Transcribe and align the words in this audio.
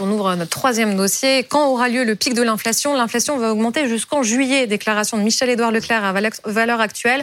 On 0.00 0.10
ouvre 0.10 0.34
notre 0.36 0.50
troisième 0.50 0.96
dossier. 0.96 1.44
Quand 1.44 1.68
aura 1.68 1.88
lieu 1.88 2.04
le 2.04 2.14
pic 2.16 2.34
de 2.34 2.42
l'inflation? 2.42 2.94
L'inflation 2.94 3.36
va 3.36 3.52
augmenter 3.52 3.88
jusqu'en 3.88 4.22
juillet. 4.22 4.66
Déclaration 4.66 5.18
de 5.18 5.22
Michel-Édouard 5.22 5.70
Leclerc 5.70 6.02
à 6.02 6.12
valeur 6.12 6.80
actuelle. 6.80 7.22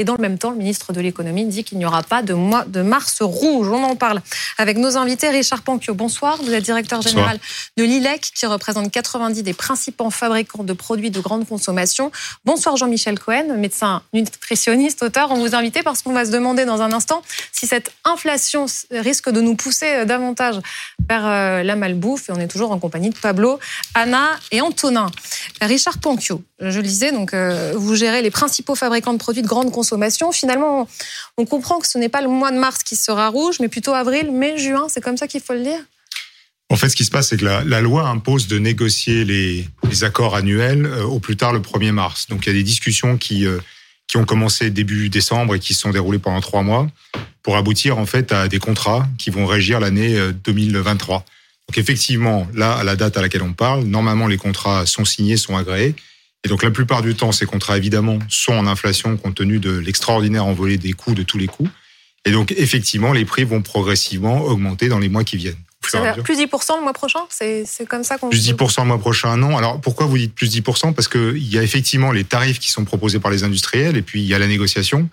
Et 0.00 0.04
dans 0.04 0.14
le 0.14 0.22
même 0.22 0.38
temps, 0.38 0.50
le 0.50 0.56
ministre 0.56 0.92
de 0.92 1.00
l'économie 1.00 1.44
dit 1.46 1.64
qu'il 1.64 1.76
n'y 1.76 1.84
aura 1.84 2.04
pas 2.04 2.22
de 2.22 2.32
mois 2.32 2.64
de 2.64 2.82
mars 2.82 3.20
rouge. 3.20 3.68
On 3.68 3.82
en 3.82 3.96
parle 3.96 4.22
avec 4.56 4.76
nos 4.76 4.96
invités. 4.96 5.28
Richard 5.28 5.62
Panquio, 5.62 5.92
bonsoir. 5.92 6.38
Vous 6.40 6.54
êtes 6.54 6.62
directeur 6.62 7.02
général 7.02 7.40
de 7.76 7.82
l'ILEC, 7.82 8.30
qui 8.32 8.46
représente 8.46 8.92
90 8.92 9.42
des 9.42 9.54
principaux 9.54 10.10
fabricants 10.10 10.62
de 10.62 10.72
produits 10.72 11.10
de 11.10 11.18
grande 11.18 11.48
consommation. 11.48 12.12
Bonsoir 12.44 12.76
Jean-Michel 12.76 13.18
Cohen, 13.18 13.56
médecin 13.56 14.02
nutritionniste, 14.12 15.02
auteur. 15.02 15.32
On 15.32 15.40
vous 15.40 15.56
invite 15.56 15.82
parce 15.82 16.02
qu'on 16.02 16.12
va 16.12 16.24
se 16.24 16.30
demander 16.30 16.64
dans 16.64 16.80
un 16.80 16.92
instant 16.92 17.20
si 17.50 17.66
cette 17.66 17.90
inflation 18.04 18.66
risque 18.92 19.30
de 19.30 19.40
nous 19.40 19.56
pousser 19.56 20.06
davantage 20.06 20.60
vers 21.08 21.26
euh, 21.26 21.62
la 21.64 21.74
malbouffe. 21.74 22.28
Et 22.28 22.32
on 22.32 22.38
est 22.38 22.46
toujours 22.46 22.70
en 22.70 22.78
compagnie 22.78 23.10
de 23.10 23.18
Pablo, 23.18 23.58
Anna 23.94 24.28
et 24.52 24.60
Antonin. 24.60 25.06
Richard 25.60 25.98
Panquio, 25.98 26.40
je 26.60 26.76
le 26.76 26.84
disais, 26.84 27.10
donc, 27.10 27.34
euh, 27.34 27.72
vous 27.74 27.96
gérez 27.96 28.22
les 28.22 28.30
principaux 28.30 28.76
fabricants 28.76 29.12
de 29.12 29.18
produits 29.18 29.42
de 29.42 29.48
grande 29.48 29.72
consommation 29.72 29.87
Finalement, 30.32 30.88
on 31.36 31.44
comprend 31.44 31.78
que 31.78 31.86
ce 31.86 31.98
n'est 31.98 32.08
pas 32.08 32.20
le 32.20 32.28
mois 32.28 32.50
de 32.50 32.58
mars 32.58 32.82
qui 32.82 32.96
sera 32.96 33.28
rouge, 33.28 33.58
mais 33.60 33.68
plutôt 33.68 33.94
avril, 33.94 34.30
mai, 34.32 34.58
juin. 34.58 34.86
C'est 34.88 35.00
comme 35.00 35.16
ça 35.16 35.26
qu'il 35.26 35.40
faut 35.40 35.54
le 35.54 35.62
dire 35.62 35.80
en 36.70 36.76
fait, 36.76 36.90
ce 36.90 36.96
qui 36.96 37.04
se 37.04 37.10
passe, 37.10 37.28
c'est 37.28 37.38
que 37.38 37.44
la, 37.44 37.80
loi 37.80 38.08
impose 38.08 38.46
de 38.46 38.58
négocier 38.58 39.24
les, 39.24 39.64
accords 40.02 40.36
annuels 40.36 40.84
euh, 40.84 41.02
au 41.04 41.18
plus 41.18 41.36
tard 41.36 41.52
le 41.52 41.60
1er 41.60 41.92
mars. 41.92 42.26
Donc, 42.28 42.44
il 42.44 42.50
y 42.50 42.52
a 42.52 42.54
des 42.54 42.62
discussions 42.62 43.16
qui, 43.16 43.46
euh, 43.46 43.58
qui 44.06 44.18
ont 44.18 44.24
commencé 44.24 44.70
début 44.70 45.08
décembre 45.08 45.54
et 45.54 45.60
qui 45.60 45.72
se 45.72 45.80
sont 45.80 45.90
déroulées 45.90 46.18
pendant 46.18 46.40
trois 46.40 46.62
mois 46.62 46.86
pour 47.42 47.56
aboutir 47.56 47.96
en 47.96 48.04
fait 48.04 48.32
à 48.32 48.48
des 48.48 48.58
contrats 48.58 49.06
qui 49.16 49.30
vont 49.30 49.46
régir 49.46 49.80
l'année 49.80 50.18
2023. 50.44 51.16
Euh, 51.16 51.18
donc, 51.68 51.78
effectivement, 51.78 52.46
là, 52.54 52.74
à 52.74 52.84
la 52.84 52.96
date 52.96 53.16
à 53.16 53.22
laquelle 53.22 53.42
on 53.42 53.54
parle, 53.54 53.84
normalement, 53.84 54.26
les 54.26 54.36
contrats 54.36 54.84
sont 54.84 55.06
signés, 55.06 55.38
sont 55.38 55.56
agréés. 55.56 55.94
Et 56.44 56.48
donc 56.48 56.62
la 56.62 56.70
plupart 56.70 57.02
du 57.02 57.14
temps, 57.14 57.32
ces 57.32 57.46
contrats, 57.46 57.76
évidemment, 57.76 58.18
sont 58.28 58.52
en 58.52 58.66
inflation 58.66 59.16
compte 59.16 59.34
tenu 59.34 59.58
de 59.58 59.70
l'extraordinaire 59.70 60.46
envolée 60.46 60.78
des 60.78 60.92
coûts, 60.92 61.14
de 61.14 61.22
tous 61.22 61.38
les 61.38 61.48
coûts. 61.48 61.68
Et 62.24 62.30
donc 62.30 62.52
effectivement, 62.56 63.12
les 63.12 63.24
prix 63.24 63.44
vont 63.44 63.62
progressivement 63.62 64.42
augmenter 64.42 64.88
dans 64.88 64.98
les 64.98 65.08
mois 65.08 65.24
qui 65.24 65.36
viennent. 65.36 65.56
Plus 65.80 66.38
10% 66.38 66.76
le 66.76 66.82
mois 66.82 66.92
prochain? 66.92 67.20
C'est 67.30 67.64
comme 67.88 68.04
ça 68.04 68.18
qu'on... 68.18 68.28
Plus 68.28 68.50
10% 68.50 68.80
le 68.80 68.86
mois 68.86 68.98
prochain, 68.98 69.36
non. 69.36 69.56
Alors 69.56 69.80
pourquoi 69.80 70.06
vous 70.06 70.18
dites 70.18 70.34
plus 70.34 70.54
10% 70.54 70.92
Parce 70.92 71.08
qu'il 71.08 71.48
y 71.48 71.58
a 71.58 71.62
effectivement 71.62 72.12
les 72.12 72.24
tarifs 72.24 72.58
qui 72.58 72.70
sont 72.70 72.84
proposés 72.84 73.20
par 73.20 73.30
les 73.30 73.44
industriels 73.44 73.96
et 73.96 74.02
puis 74.02 74.20
il 74.20 74.26
y 74.26 74.34
a 74.34 74.38
la 74.38 74.48
négociation. 74.48 75.08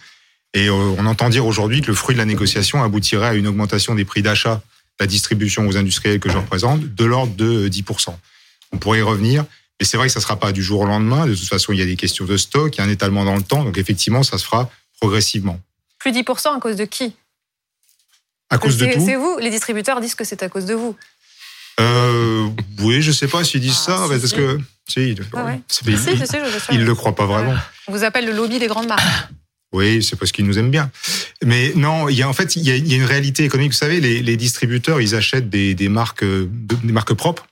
Et 0.54 0.68
euh, 0.68 0.74
on 0.74 1.06
entend 1.06 1.30
dire 1.30 1.46
aujourd'hui 1.46 1.82
que 1.82 1.88
le 1.88 1.94
fruit 1.94 2.16
de 2.16 2.20
la 2.20 2.26
négociation 2.26 2.84
aboutirait 2.84 3.28
à 3.28 3.34
une 3.34 3.48
augmentation 3.48 3.94
des 3.94 4.06
prix 4.06 4.22
d'achat, 4.22 4.62
la 5.00 5.06
distribution 5.06 5.68
aux 5.68 5.78
industriels 5.78 6.20
que 6.20 6.30
je 6.30 6.38
représente, 6.38 6.82
de 6.82 7.06
l'ordre 7.06 7.36
de 7.36 7.68
10%. 7.68 8.16
On 8.72 8.78
pourrait 8.78 9.00
y 9.00 9.02
revenir. 9.02 9.46
Mais 9.80 9.86
c'est 9.86 9.98
vrai 9.98 10.08
que 10.08 10.14
ça 10.14 10.20
ne 10.20 10.24
sera 10.24 10.38
pas 10.38 10.52
du 10.52 10.64
jour 10.64 10.82
au 10.82 10.86
lendemain. 10.86 11.26
De 11.26 11.36
toute 11.36 11.48
façon, 11.48 11.74
il 11.74 11.80
y 11.80 11.82
a 11.82 11.86
des 11.86 11.98
questions 11.98 12.26
de 12.26 12.38
stock, 12.38 12.76
il 12.76 12.78
y 12.78 12.82
a 12.82 12.86
un 12.86 12.90
étalement 12.90 13.26
dans 13.26 13.36
le 13.36 13.42
temps. 13.42 13.64
Donc 13.64 13.78
effectivement, 13.78 14.24
ça 14.24 14.38
se 14.38 14.46
fera 14.46 14.70
progressivement. 15.00 15.60
Plus 16.00 16.12
10% 16.12 16.56
à 16.56 16.60
cause 16.60 16.76
de 16.76 16.86
qui? 16.86 17.14
À 18.50 18.58
cause 18.58 18.78
de 18.78 18.86
tout. 18.86 19.04
C'est 19.04 19.16
vous. 19.16 19.38
Les 19.40 19.50
distributeurs 19.50 20.00
disent 20.00 20.16
que 20.16 20.24
c'est 20.24 20.44
à 20.44 20.50
cause 20.50 20.66
de 20.66 20.76
vous. 20.76 20.96
Euh, 21.80 22.48
oui, 22.80 23.02
je 23.02 23.10
ne 23.10 23.14
sais 23.14 23.28
pas 23.28 23.44
s'ils 23.44 23.60
disent 23.60 23.84
ah, 23.88 23.98
ça, 23.98 24.06
parce 24.08 24.32
que 24.32 24.60
si, 24.88 25.12
ils, 26.72 26.80
ne 26.80 26.86
le 26.86 26.96
croient 26.96 27.16
pas 27.16 27.26
vraiment. 27.26 27.56
On 27.88 27.92
vous 27.92 28.06
appelle 28.06 28.26
le 28.26 28.32
lobby 28.32 28.60
des 28.60 28.68
grandes 28.68 28.88
marques. 28.88 29.02
Oui, 29.74 30.02
c'est 30.02 30.16
parce 30.16 30.32
qu'ils 30.32 30.46
nous 30.46 30.58
aiment 30.58 30.72
bien. 30.72 30.90
Mais 31.44 31.74
non, 31.76 32.08
il 32.08 32.16
y 32.16 32.24
a 32.24 32.30
en 32.30 32.34
fait 32.34 32.56
il 32.56 32.64
y 32.64 32.72
a, 32.72 32.96
une 32.96 33.04
réalité 33.04 33.44
économique. 33.44 33.74
Vous 33.74 33.78
savez, 33.78 34.00
les, 34.00 34.38
distributeurs, 34.38 35.02
ils 35.02 35.16
achètent 35.16 35.50
des, 35.50 35.76
des 35.76 35.90
marques, 35.90 36.24
des 36.24 36.94
marques 36.94 37.14
propres 37.14 37.46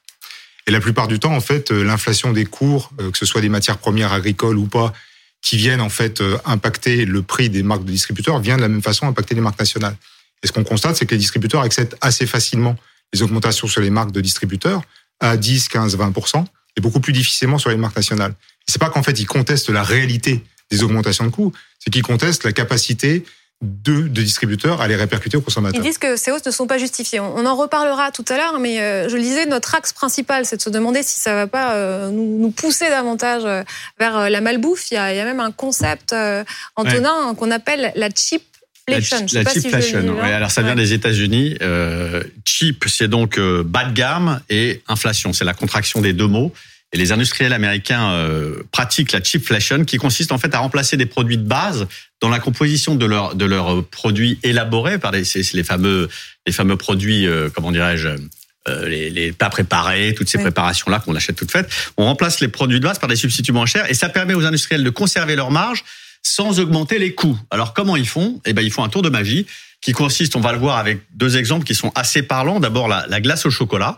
et 0.67 0.71
la 0.71 0.79
plupart 0.79 1.07
du 1.07 1.19
temps, 1.19 1.33
en 1.33 1.41
fait, 1.41 1.71
euh, 1.71 1.83
l'inflation 1.83 2.31
des 2.31 2.45
cours, 2.45 2.91
euh, 3.01 3.11
que 3.11 3.17
ce 3.17 3.25
soit 3.25 3.41
des 3.41 3.49
matières 3.49 3.77
premières 3.77 4.13
agricoles 4.13 4.57
ou 4.57 4.65
pas, 4.65 4.93
qui 5.41 5.57
viennent 5.57 5.81
en 5.81 5.89
fait 5.89 6.21
euh, 6.21 6.37
impacter 6.45 7.05
le 7.05 7.21
prix 7.21 7.49
des 7.49 7.63
marques 7.63 7.83
de 7.83 7.91
distributeurs, 7.91 8.39
vient 8.39 8.55
de 8.55 8.61
la 8.61 8.69
même 8.69 8.81
façon 8.81 9.07
impacter 9.07 9.35
les 9.35 9.41
marques 9.41 9.59
nationales. 9.59 9.97
Et 10.41 10.47
ce 10.47 10.51
qu'on 10.51 10.63
constate, 10.63 10.95
c'est 10.95 11.05
que 11.05 11.11
les 11.11 11.19
distributeurs 11.19 11.61
acceptent 11.61 11.97
assez 12.01 12.25
facilement 12.25 12.77
les 13.13 13.21
augmentations 13.21 13.67
sur 13.67 13.81
les 13.81 13.89
marques 13.89 14.11
de 14.11 14.21
distributeurs 14.21 14.81
à 15.19 15.37
10, 15.37 15.67
15, 15.67 15.95
20 15.97 16.13
et 16.75 16.81
beaucoup 16.81 16.99
plus 16.99 17.13
difficilement 17.13 17.57
sur 17.57 17.69
les 17.69 17.77
marques 17.77 17.95
nationales. 17.95 18.33
C'est 18.67 18.79
pas 18.79 18.89
qu'en 18.89 19.03
fait 19.03 19.19
ils 19.19 19.27
contestent 19.27 19.69
la 19.69 19.83
réalité 19.83 20.43
des 20.71 20.83
augmentations 20.83 21.25
de 21.25 21.29
coûts, 21.29 21.53
c'est 21.79 21.91
qu'ils 21.91 22.03
contestent 22.03 22.43
la 22.43 22.51
capacité 22.51 23.23
de, 23.63 24.01
de, 24.01 24.21
distributeurs 24.21 24.81
à 24.81 24.87
les 24.87 24.95
répercuter 24.95 25.37
aux 25.37 25.41
consommateurs. 25.41 25.81
Ils 25.81 25.87
disent 25.87 25.97
que 25.97 26.17
ces 26.17 26.31
hausses 26.31 26.45
ne 26.45 26.51
sont 26.51 26.67
pas 26.67 26.77
justifiées. 26.77 27.21
On 27.21 27.45
en 27.45 27.55
reparlera 27.55 28.11
tout 28.11 28.25
à 28.27 28.35
l'heure, 28.35 28.59
mais 28.59 28.81
euh, 28.81 29.07
je 29.07 29.15
le 29.15 29.21
disais, 29.21 29.45
notre 29.45 29.73
axe 29.73 29.93
principal, 29.93 30.45
c'est 30.45 30.57
de 30.57 30.61
se 30.61 30.69
demander 30.69 31.01
si 31.01 31.19
ça 31.19 31.31
ne 31.31 31.35
va 31.37 31.47
pas 31.47 31.75
euh, 31.75 32.09
nous, 32.11 32.51
pousser 32.51 32.89
davantage 32.89 33.43
euh, 33.45 33.63
vers 33.99 34.29
la 34.29 34.41
malbouffe. 34.41 34.91
Il 34.91 34.95
y 34.95 34.97
a, 34.97 35.25
même 35.25 35.39
un 35.39 35.51
concept, 35.51 36.13
Antonin, 36.75 37.33
qu'on 37.35 37.51
appelle 37.51 37.93
la 37.95 38.09
cheap 38.13 38.43
la, 38.89 38.99
cheapflation, 38.99 40.21
alors 40.21 40.51
ça 40.51 40.61
vient 40.61 40.75
des 40.75 40.91
États-Unis. 40.91 41.57
cheap, 42.43 42.83
c'est 42.87 43.07
donc 43.07 43.39
bas 43.39 43.85
de 43.85 43.93
gamme 43.93 44.41
et 44.49 44.81
inflation, 44.89 45.31
c'est 45.31 45.45
la 45.45 45.53
contraction 45.53 46.01
des 46.01 46.11
deux 46.11 46.27
mots. 46.27 46.51
Et 46.93 46.97
les 46.97 47.11
industriels 47.11 47.53
américains 47.53 48.11
euh, 48.11 48.63
pratiquent 48.71 49.11
la 49.11 49.23
cheapflation, 49.23 49.83
qui 49.83 49.97
consiste 49.97 50.31
en 50.31 50.37
fait 50.37 50.53
à 50.53 50.59
remplacer 50.59 50.95
des 50.95 51.07
produits 51.07 51.37
de 51.37 51.43
base 51.43 51.87
dans 52.21 52.29
la 52.29 52.39
composition 52.39 52.95
de 52.95 53.05
leurs 53.05 53.35
de 53.35 53.45
leurs 53.45 53.83
produits 53.85 54.39
élaborés 54.43 54.99
par 54.99 55.11
les, 55.11 55.23
les 55.53 55.63
fameux 55.63 56.07
les 56.45 56.53
fameux 56.53 56.77
produits, 56.77 57.25
euh, 57.25 57.49
comment 57.53 57.71
dirais-je, 57.71 58.09
euh, 58.67 58.87
les, 58.87 59.09
les 59.09 59.31
plats 59.31 59.49
préparés, 59.49 60.13
toutes 60.15 60.29
ces 60.29 60.37
préparations 60.37 60.89
là 60.91 60.99
qu'on 60.99 61.15
achète 61.15 61.35
toutes 61.35 61.51
faites. 61.51 61.69
On 61.97 62.05
remplace 62.05 62.39
les 62.39 62.47
produits 62.47 62.79
de 62.79 62.85
base 62.85 62.99
par 62.99 63.09
des 63.09 63.15
substituts 63.15 63.51
moins 63.51 63.65
chers 63.65 63.89
et 63.89 63.95
ça 63.95 64.07
permet 64.07 64.35
aux 64.35 64.45
industriels 64.45 64.83
de 64.83 64.89
conserver 64.91 65.35
leur 65.35 65.49
marge 65.49 65.83
sans 66.21 66.59
augmenter 66.59 66.99
les 66.99 67.15
coûts. 67.15 67.37
Alors 67.49 67.73
comment 67.73 67.95
ils 67.95 68.07
font? 68.07 68.39
Eh 68.45 68.53
ben 68.53 68.61
ils 68.61 68.71
font 68.71 68.83
un 68.83 68.89
tour 68.89 69.01
de 69.01 69.09
magie 69.09 69.47
qui 69.81 69.91
consiste, 69.91 70.35
on 70.35 70.41
va 70.41 70.53
le 70.53 70.59
voir 70.59 70.77
avec 70.77 71.01
deux 71.13 71.35
exemples 71.37 71.65
qui 71.65 71.75
sont 71.75 71.91
assez 71.95 72.21
parlants. 72.23 72.59
D'abord 72.59 72.87
la, 72.87 73.05
la, 73.09 73.19
glace 73.19 73.45
au 73.45 73.49
chocolat. 73.49 73.97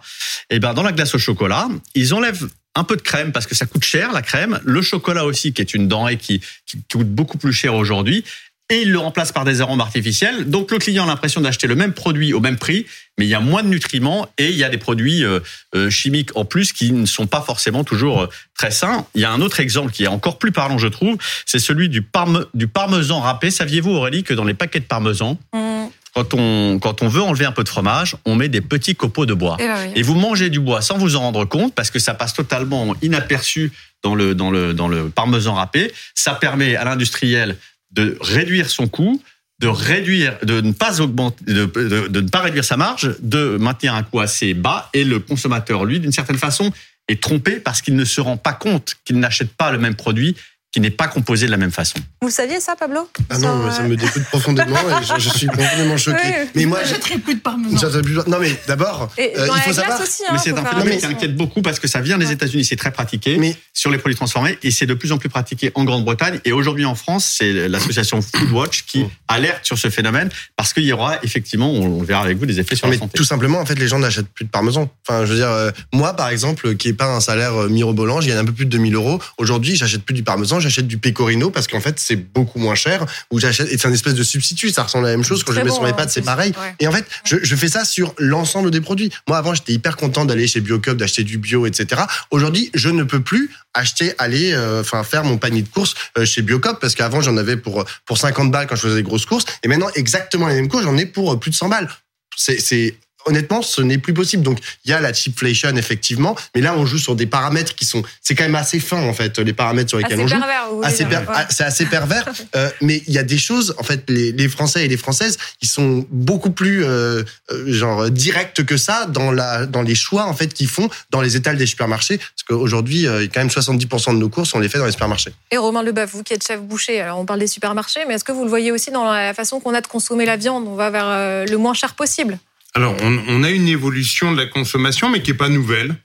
Eh 0.50 0.60
ben 0.60 0.74
dans 0.74 0.82
la 0.82 0.94
glace 0.94 1.14
au 1.14 1.20
chocolat, 1.20 1.68
ils 1.94 2.14
enlèvent 2.14 2.48
un 2.76 2.84
peu 2.84 2.96
de 2.96 3.02
crème 3.02 3.32
parce 3.32 3.48
que 3.48 3.56
ça 3.56 3.66
coûte 3.66 3.84
cher 3.84 4.12
la 4.12 4.22
crème, 4.22 4.60
le 4.64 4.82
chocolat 4.82 5.26
aussi 5.26 5.54
qui 5.54 5.62
est 5.62 5.74
une 5.74 5.88
denrée 5.88 6.18
qui, 6.18 6.42
qui 6.66 6.82
coûte 6.92 7.10
beaucoup 7.10 7.38
plus 7.38 7.54
cher 7.54 7.76
aujourd'hui 7.76 8.24
et 8.70 8.82
il 8.82 8.92
le 8.92 8.98
remplace 8.98 9.32
par 9.32 9.46
des 9.46 9.62
arômes 9.62 9.82
artificiels. 9.82 10.50
Donc 10.50 10.72
le 10.72 10.80
client 10.80 11.04
a 11.04 11.08
l'impression 11.08 11.40
d'acheter 11.40 11.68
le 11.68 11.76
même 11.76 11.94
produit 11.94 12.34
au 12.34 12.40
même 12.40 12.58
prix, 12.58 12.88
mais 13.18 13.26
il 13.26 13.30
y 13.30 13.36
a 13.36 13.40
moins 13.40 13.62
de 13.62 13.68
nutriments 13.68 14.28
et 14.40 14.50
il 14.50 14.56
y 14.56 14.64
a 14.64 14.70
des 14.70 14.80
produits 14.80 15.24
euh, 15.24 15.40
euh, 15.76 15.90
chimiques 15.92 16.36
en 16.36 16.46
plus 16.46 16.74
qui 16.74 16.92
ne 16.92 17.06
sont 17.06 17.28
pas 17.28 17.42
forcément 17.42 17.84
toujours 17.84 18.24
euh, 18.24 18.30
très 18.58 18.72
sains. 18.72 19.06
Il 19.14 19.22
y 19.22 19.26
a 19.26 19.32
un 19.32 19.42
autre 19.42 19.60
exemple 19.60 19.92
qui 19.92 20.06
est 20.06 20.08
encore 20.08 20.40
plus 20.40 20.52
parlant, 20.52 20.80
je 20.80 20.88
trouve, 20.88 21.18
c'est 21.46 21.60
celui 21.60 21.90
du, 21.90 22.02
parme, 22.02 22.46
du 22.56 22.68
parmesan 22.68 23.20
râpé. 23.20 23.52
Saviez-vous 23.52 23.92
Aurélie 23.92 24.24
que 24.24 24.34
dans 24.34 24.46
les 24.46 24.56
paquets 24.56 24.80
de 24.80 24.86
parmesan, 24.86 25.38
mmh 25.54 25.75
quand 26.16 26.34
on, 26.34 26.80
quand 26.80 27.02
on 27.02 27.10
veut 27.10 27.22
enlever 27.22 27.46
un 27.46 27.52
peu 27.52 27.64
de 27.64 27.70
fromage, 27.70 28.16
on 28.26 28.36
met 28.36 28.48
des 28.48 28.62
petits 28.62 28.96
copeaux 28.96 29.26
de 29.26 29.34
bois. 29.34 29.58
Eh 29.60 29.68
ben 29.68 29.92
Et, 29.96 30.02
vous 30.02 30.16
mangez 30.16 30.50
du 30.50 30.62
bois 30.62 30.82
sans 30.82 30.98
vous 30.98 31.18
en 31.18 31.20
rendre 31.20 31.44
compte 31.44 31.76
parce 31.76 31.92
que 31.92 32.00
ça 32.00 32.14
passe 32.14 32.34
totalement 32.34 32.96
inaperçu 33.02 33.74
dans 34.02 34.16
le, 34.16 34.34
dans 34.34 34.50
le, 34.50 34.74
dans 34.74 34.88
le 34.88 35.10
parmesan 35.10 35.56
râpé. 35.56 35.92
Ça 36.16 36.34
permet 36.34 36.78
à 36.78 36.86
l'industriel 36.86 37.58
de 37.92 38.18
réduire 38.22 38.70
son 38.70 38.88
coût, 38.88 39.22
de 39.60 39.68
réduire, 39.68 40.38
de 40.44 40.62
ne 40.62 40.72
pas 40.72 41.02
augmenter, 41.02 41.44
de, 41.46 41.66
de, 41.66 42.22
ne 42.22 42.30
pas 42.30 42.42
réduire 42.42 42.64
sa 42.64 42.78
marge, 42.78 43.14
de 43.20 43.58
maintenir 43.58 43.94
un 43.94 44.04
coût 44.04 44.22
assez 44.22 44.54
bas 44.54 44.90
et 44.94 45.04
le 45.04 45.20
consommateur, 45.20 45.84
lui, 45.84 46.00
d'une 46.00 46.14
certaine 46.14 46.38
façon, 46.38 46.72
est 47.10 47.22
trompé 47.22 47.60
parce 47.60 47.82
qu'il 47.82 47.96
ne 47.96 48.06
se 48.06 48.22
rend 48.22 48.38
pas 48.38 48.54
compte 48.54 48.96
qu'il 49.04 49.20
n'achète 49.20 49.52
pas 49.54 49.70
le 49.72 49.78
même 49.80 49.96
produit 49.96 50.36
qui 50.76 50.82
n'est 50.82 50.92
pas 50.92 51.08
composé 51.08 51.46
de 51.46 51.52
la 51.52 51.58
même 51.58 51.72
façon. 51.72 51.98
Vous 52.22 52.30
saviez 52.30 52.60
ça, 52.60 52.76
Pablo? 52.76 53.10
Ah 53.30 53.38
non, 53.38 53.72
ça, 53.72 53.84
me 53.84 53.96
dégoûte 53.96 54.26
profondément 54.26 54.76
et 54.76 55.20
je, 55.22 55.30
suis 55.30 55.48
complètement 55.48 55.96
choqué. 55.96 56.50
Mais 56.54 56.66
moi, 56.66 56.80
j'ai 56.84 57.18
plus 57.18 57.36
de 57.36 57.40
parmesan. 57.40 57.88
Non, 58.28 58.40
mais 58.42 58.52
d'abord, 58.68 59.10
euh, 59.18 59.26
il 59.36 59.62
faut 59.62 59.72
savoir. 59.72 60.02
Aussi, 60.02 60.24
hein, 60.28 60.32
mais 60.34 60.38
c'est 60.38 60.52
un 60.52 60.66
phénomène 60.66 61.00
qui 61.00 61.06
inquiète 61.06 61.34
beaucoup 61.38 61.62
parce 61.62 61.80
que 61.80 61.88
ça 61.88 62.02
vient 62.02 62.18
des 62.18 62.34
États-Unis, 62.34 62.66
c'est 62.66 62.76
très 62.76 62.92
pratiqué 62.92 63.38
mais... 63.38 63.56
sur 63.74 63.90
les 63.90 63.98
produits 63.98 64.18
transformés 64.18 64.60
et 64.64 64.72
c'est 64.72 64.86
de 64.86 64.94
plus 64.94 65.14
en 65.14 65.18
plus 65.18 65.30
pratiqué 65.30 65.72
en 65.76 65.86
Grande-Bretagne. 65.86 66.42
Et 66.44 66.52
aujourd'hui 66.52 66.84
en 66.84 66.96
France, 66.96 67.36
c'est 67.38 67.70
l'association 67.70 68.22
Foodwatch 68.22 68.84
qui 68.84 69.04
oh. 69.06 69.12
alerte 69.30 69.64
sur 69.64 69.78
ce 69.78 69.90
phénomène 69.90 70.30
parce 70.58 70.74
qu'il 70.74 70.84
y 70.84 70.92
aura 70.92 71.20
effectivement, 71.24 71.72
on 71.72 72.04
verra 72.04 72.24
avec 72.24 72.38
vous, 72.38 72.46
des 72.46 72.60
effets 72.60 72.76
sur 72.76 72.90
la 72.90 72.98
santé. 72.98 73.18
Tout 73.18 73.24
simplement, 73.24 73.60
en 73.60 73.66
fait, 73.66 73.80
les 73.80 73.88
gens 73.88 74.00
n'achètent 74.00 74.28
plus 74.28 74.44
de 74.44 74.50
parmesan. 74.50 74.92
Enfin, 75.08 75.24
je 75.24 75.32
veux 75.32 75.38
dire, 75.38 75.50
euh, 75.50 75.72
moi, 75.94 76.18
par 76.18 76.28
exemple, 76.28 76.76
qui 76.76 76.90
n'ai 76.90 76.94
pas 76.94 77.16
un 77.16 77.22
salaire 77.22 77.56
euh, 77.56 77.70
mirobolant, 77.70 78.20
je 78.20 78.28
gagne 78.28 78.40
un 78.40 78.46
peu 78.46 78.52
plus 78.52 78.66
de 78.66 78.72
2000 78.72 78.96
euros. 78.96 79.22
Aujourd'hui, 79.38 79.78
j'achète 79.78 80.04
plus 80.04 80.16
du 80.16 80.24
parmesan, 80.24 80.60
j'achète 80.66 80.88
du 80.88 80.98
pecorino 80.98 81.50
parce 81.50 81.68
qu'en 81.68 81.80
fait 81.80 82.00
c'est 82.00 82.16
beaucoup 82.16 82.60
moins 82.60 82.76
cher 82.76 83.06
ou 83.32 83.40
j'achète 83.40 83.72
et 83.72 83.78
c'est 83.78 83.88
un 83.88 83.94
espèce 83.94 84.16
de 84.16 84.24
substitut 84.24 84.70
ça 84.70 84.84
ressemble 84.84 85.06
à 85.06 85.10
la 85.10 85.16
même 85.16 85.26
chose 85.26 85.44
quand 85.44 85.54
je 85.54 85.62
mets 85.62 85.72
sur 85.72 85.84
mes 85.84 85.90
hein, 85.90 85.94
pattes 85.94 86.12
c'est 86.12 86.22
pareil. 86.22 86.54
et 86.80 86.88
en 86.88 86.92
fait 86.92 87.06
je, 87.24 87.38
je, 87.42 87.56
fais 87.56 87.70
ça 87.70 87.86
sur 87.86 88.14
l'ensemble 88.18 88.72
des 88.72 88.82
produits. 88.82 89.12
Moi 89.28 89.38
avant 89.38 89.54
j'étais 89.54 89.74
hyper 89.74 89.96
content 89.98 90.26
d'aller 90.26 90.48
chez 90.48 90.62
Biocup 90.62 90.98
d'acheter 90.98 91.24
du 91.24 91.38
bio 91.38 91.66
etc 91.66 92.04
aujourd'hui 92.32 92.72
je 92.74 92.90
ne 92.90 93.04
peux 93.04 93.22
plus 93.22 93.52
acheter 93.74 94.14
aller 94.18 94.54
euh, 94.54 94.82
enfin 94.82 95.04
faire 95.04 95.24
mon 95.24 95.38
panier 95.38 95.62
de 95.62 95.70
courses 95.70 95.94
euh, 96.18 96.26
chez 96.26 96.42
Biocop 96.42 96.80
parce 96.80 96.96
qu'avant 96.96 97.22
j'en 97.22 97.38
avais 97.38 97.58
pour 97.58 97.86
pour 98.06 98.18
50 98.18 98.52
balles 98.52 98.68
quand 98.68 98.76
je 98.76 98.82
faisais 98.82 98.96
des 98.96 99.04
grosses 99.04 99.26
courses. 99.26 99.46
Et 99.64 99.68
maintenant 99.68 99.90
exactement 99.96 100.48
les 100.48 100.56
mêmes 100.56 100.68
courses 100.68 100.84
j'en 100.84 100.98
ai 100.98 101.06
pour 101.06 101.34
euh, 101.34 101.40
plus 101.40 101.52
de 101.52 101.56
100 101.56 101.70
balles. 101.70 101.90
C'est 102.38 102.98
honnêtement, 103.26 103.62
ce 103.62 103.82
n'est 103.82 103.98
plus 103.98 104.14
possible. 104.14 104.44
Donc, 104.44 104.60
il 104.86 104.92
y 104.92 104.94
a 104.94 105.02
la 105.02 105.14
cheapflation, 105.14 105.76
effectivement, 105.76 106.36
mais 106.54 106.62
là, 106.62 106.76
on 106.78 106.86
joue 106.86 106.98
sur 106.98 107.16
des 107.16 107.26
paramètres 107.26 107.76
qui 107.76 107.86
sont, 107.86 108.04
c'est 108.22 108.36
quand 108.36 108.44
même 108.44 108.56
assez 108.56 108.80
fin, 108.80 109.02
en 109.02 109.14
fait, 109.14 109.40
les 109.40 109.54
paramètres 109.54 109.90
sur 109.90 109.98
lesquels 109.98 110.20
on 110.20 110.28
joue. 110.28 110.36
Assez 110.84 111.06
pervers, 111.06 111.48
C'est 111.50 111.64
assez 111.64 111.86
pervers, 111.86 112.26
euh, 112.56 112.70
mais 112.82 113.02
il 113.08 113.14
y 113.14 113.18
a 113.18 113.24
des 113.24 113.38
choses, 113.38 113.76
en 113.78 113.84
fait, 113.84 114.04
les, 114.10 114.32
les, 114.32 114.50
Français 114.50 114.86
et 114.86 114.88
les 114.88 114.98
Françaises, 114.98 115.38
ils 115.62 115.68
sont 115.68 116.06
beaucoup 116.12 116.52
plus, 116.52 116.84
euh, 116.84 117.24
euh, 117.52 117.74
genre, 117.74 118.10
directs 118.10 118.64
que 118.66 118.78
ça 118.78 119.06
dans 119.06 119.32
la, 119.32 119.66
dans 119.66 119.82
les 119.82 119.96
choix, 119.96 120.26
en 120.26 120.34
fait, 120.34 120.54
qu'ils 120.54 120.70
font 120.70 120.90
dans 121.12 121.22
les 121.22 121.36
étals 121.36 121.58
des 121.58 121.66
supermarchés, 121.66 122.18
parce 122.18 122.44
qu'aujourd'hui, 122.48 123.08
euh, 123.08 123.28
quand 123.34 123.42
même 123.42 123.50
70% 123.50 124.14
de 124.14 124.20
nos 124.20 124.30
courses, 124.30 124.54
on 124.54 124.60
les 124.60 124.70
fait 124.70 124.78
dans 124.78 124.86
les 124.86 124.92
supermarchés. 124.92 125.34
Et 125.52 125.58
Romain 125.58 125.84
Leboeuf, 125.84 126.12
vous 126.12 126.24
qui 126.24 126.34
êtes 126.34 126.46
chef 126.46 126.62
boucher, 126.62 127.02
alors 127.02 127.20
on 127.20 127.26
parle 127.26 127.40
des 127.40 127.48
supermarchés, 127.48 128.02
mais 128.08 128.16
est-ce 128.16 128.24
que 128.24 128.32
vous 128.32 128.44
le 128.44 128.50
voyez 128.50 128.72
aussi 128.72 128.92
dans 128.92 129.12
la 129.12 129.34
façon 129.34 129.60
qu'on 129.60 129.74
a 129.74 129.82
de 129.82 129.88
consommer 129.88 130.26
la 130.26 130.38
viande? 130.38 130.68
On 130.68 130.76
va 130.76 130.90
vers 130.90 131.46
le 131.46 131.58
moins 131.58 131.74
cher 131.74 131.96
possible 131.96 132.38
alors, 132.76 132.98
on, 133.02 133.44
a 133.44 133.52
une 133.52 133.70
évolution 133.70 134.34
de 134.34 134.38
la 134.38 134.48
consommation, 134.48 135.10
mais 135.10 135.22
qui 135.22 135.32
n'est 135.32 135.38
pas 135.38 135.48
nouvelle. 135.48 135.96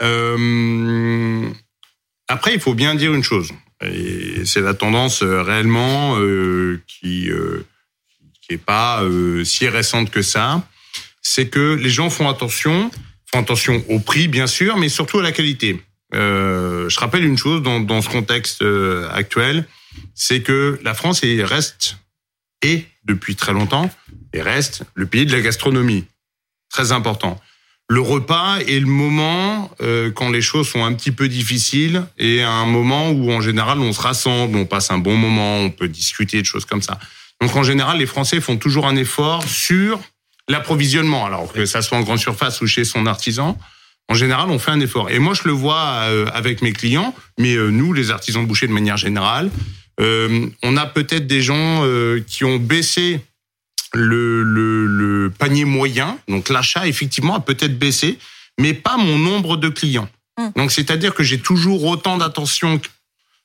Euh, 0.00 1.46
après, 2.26 2.54
il 2.54 2.60
faut 2.60 2.72
bien 2.72 2.94
dire 2.94 3.12
une 3.12 3.22
chose, 3.22 3.52
et 3.82 4.46
c'est 4.46 4.62
la 4.62 4.72
tendance 4.72 5.22
euh, 5.22 5.42
réellement 5.42 6.18
euh, 6.18 6.82
qui 6.86 7.30
euh, 7.30 7.66
qui 8.40 8.56
pas 8.56 9.04
si 9.44 9.68
récente 9.68 10.10
que 10.10 10.22
ça, 10.22 10.66
c'est 11.22 11.48
que 11.48 11.74
les 11.74 11.90
gens 11.90 12.10
font 12.10 12.28
attention, 12.28 12.90
font 13.30 13.40
attention 13.40 13.84
au 13.88 14.00
prix 14.00 14.26
bien 14.26 14.48
sûr, 14.48 14.76
mais 14.76 14.88
surtout 14.88 15.20
à 15.20 15.22
la 15.22 15.30
qualité. 15.30 15.80
je 16.12 16.98
rappelle 16.98 17.24
une 17.24 17.38
chose 17.38 17.62
dans, 17.62 17.78
dans 17.78 18.02
ce 18.02 18.08
contexte 18.08 18.64
actuel, 19.12 19.68
c'est 20.16 20.40
que 20.40 20.80
la 20.82 20.94
France 20.94 21.20
reste 21.22 21.98
et 22.62 22.86
depuis 23.04 23.36
très 23.36 23.52
longtemps 23.52 23.90
et 24.32 24.42
reste 24.42 24.82
le 24.94 25.06
pays 25.06 25.26
de 25.26 25.32
la 25.32 25.40
gastronomie. 25.40 26.04
Très 26.70 26.92
important. 26.92 27.40
Le 27.88 28.00
repas 28.00 28.58
est 28.58 28.78
le 28.78 28.86
moment 28.86 29.68
euh, 29.80 30.12
quand 30.12 30.30
les 30.30 30.42
choses 30.42 30.68
sont 30.68 30.84
un 30.84 30.92
petit 30.92 31.10
peu 31.10 31.28
difficiles 31.28 32.04
et 32.18 32.42
un 32.42 32.64
moment 32.64 33.10
où 33.10 33.32
en 33.32 33.40
général 33.40 33.80
on 33.80 33.92
se 33.92 34.00
rassemble, 34.00 34.56
on 34.56 34.64
passe 34.64 34.92
un 34.92 34.98
bon 34.98 35.16
moment, 35.16 35.56
on 35.56 35.70
peut 35.70 35.88
discuter 35.88 36.40
de 36.40 36.46
choses 36.46 36.64
comme 36.64 36.82
ça. 36.82 37.00
Donc 37.40 37.56
en 37.56 37.64
général, 37.64 37.98
les 37.98 38.06
Français 38.06 38.40
font 38.40 38.56
toujours 38.56 38.86
un 38.86 38.94
effort 38.94 39.42
sur 39.42 39.98
l'approvisionnement, 40.48 41.26
alors 41.26 41.52
que 41.52 41.66
ça 41.66 41.82
soit 41.82 41.98
en 41.98 42.02
grande 42.02 42.18
surface 42.18 42.60
ou 42.60 42.66
chez 42.66 42.84
son 42.84 43.06
artisan. 43.06 43.58
En 44.08 44.14
général, 44.14 44.50
on 44.50 44.58
fait 44.58 44.72
un 44.72 44.80
effort. 44.80 45.10
Et 45.10 45.18
moi, 45.18 45.34
je 45.34 45.42
le 45.44 45.52
vois 45.52 46.02
euh, 46.04 46.26
avec 46.32 46.62
mes 46.62 46.72
clients, 46.72 47.14
mais 47.38 47.54
euh, 47.54 47.70
nous, 47.70 47.92
les 47.92 48.10
artisans 48.10 48.44
bouchers 48.44 48.66
de 48.66 48.72
manière 48.72 48.96
générale, 48.96 49.50
on 50.62 50.76
a 50.76 50.86
peut-être 50.86 51.26
des 51.26 51.42
gens 51.42 51.84
euh, 51.84 52.22
qui 52.26 52.44
ont 52.44 52.56
baissé 52.56 53.20
le, 53.92 54.42
le, 54.42 55.30
panier 55.30 55.64
moyen, 55.64 56.18
donc 56.28 56.48
l'achat 56.48 56.86
effectivement 56.86 57.34
a 57.34 57.40
peut-être 57.40 57.78
baissé, 57.78 58.18
mais 58.58 58.74
pas 58.74 58.96
mon 58.96 59.18
nombre 59.18 59.56
de 59.56 59.68
clients. 59.68 60.08
Hum. 60.38 60.52
Donc 60.56 60.72
c'est-à-dire 60.72 61.14
que 61.14 61.22
j'ai 61.22 61.38
toujours 61.38 61.84
autant 61.84 62.18
d'attention 62.18 62.80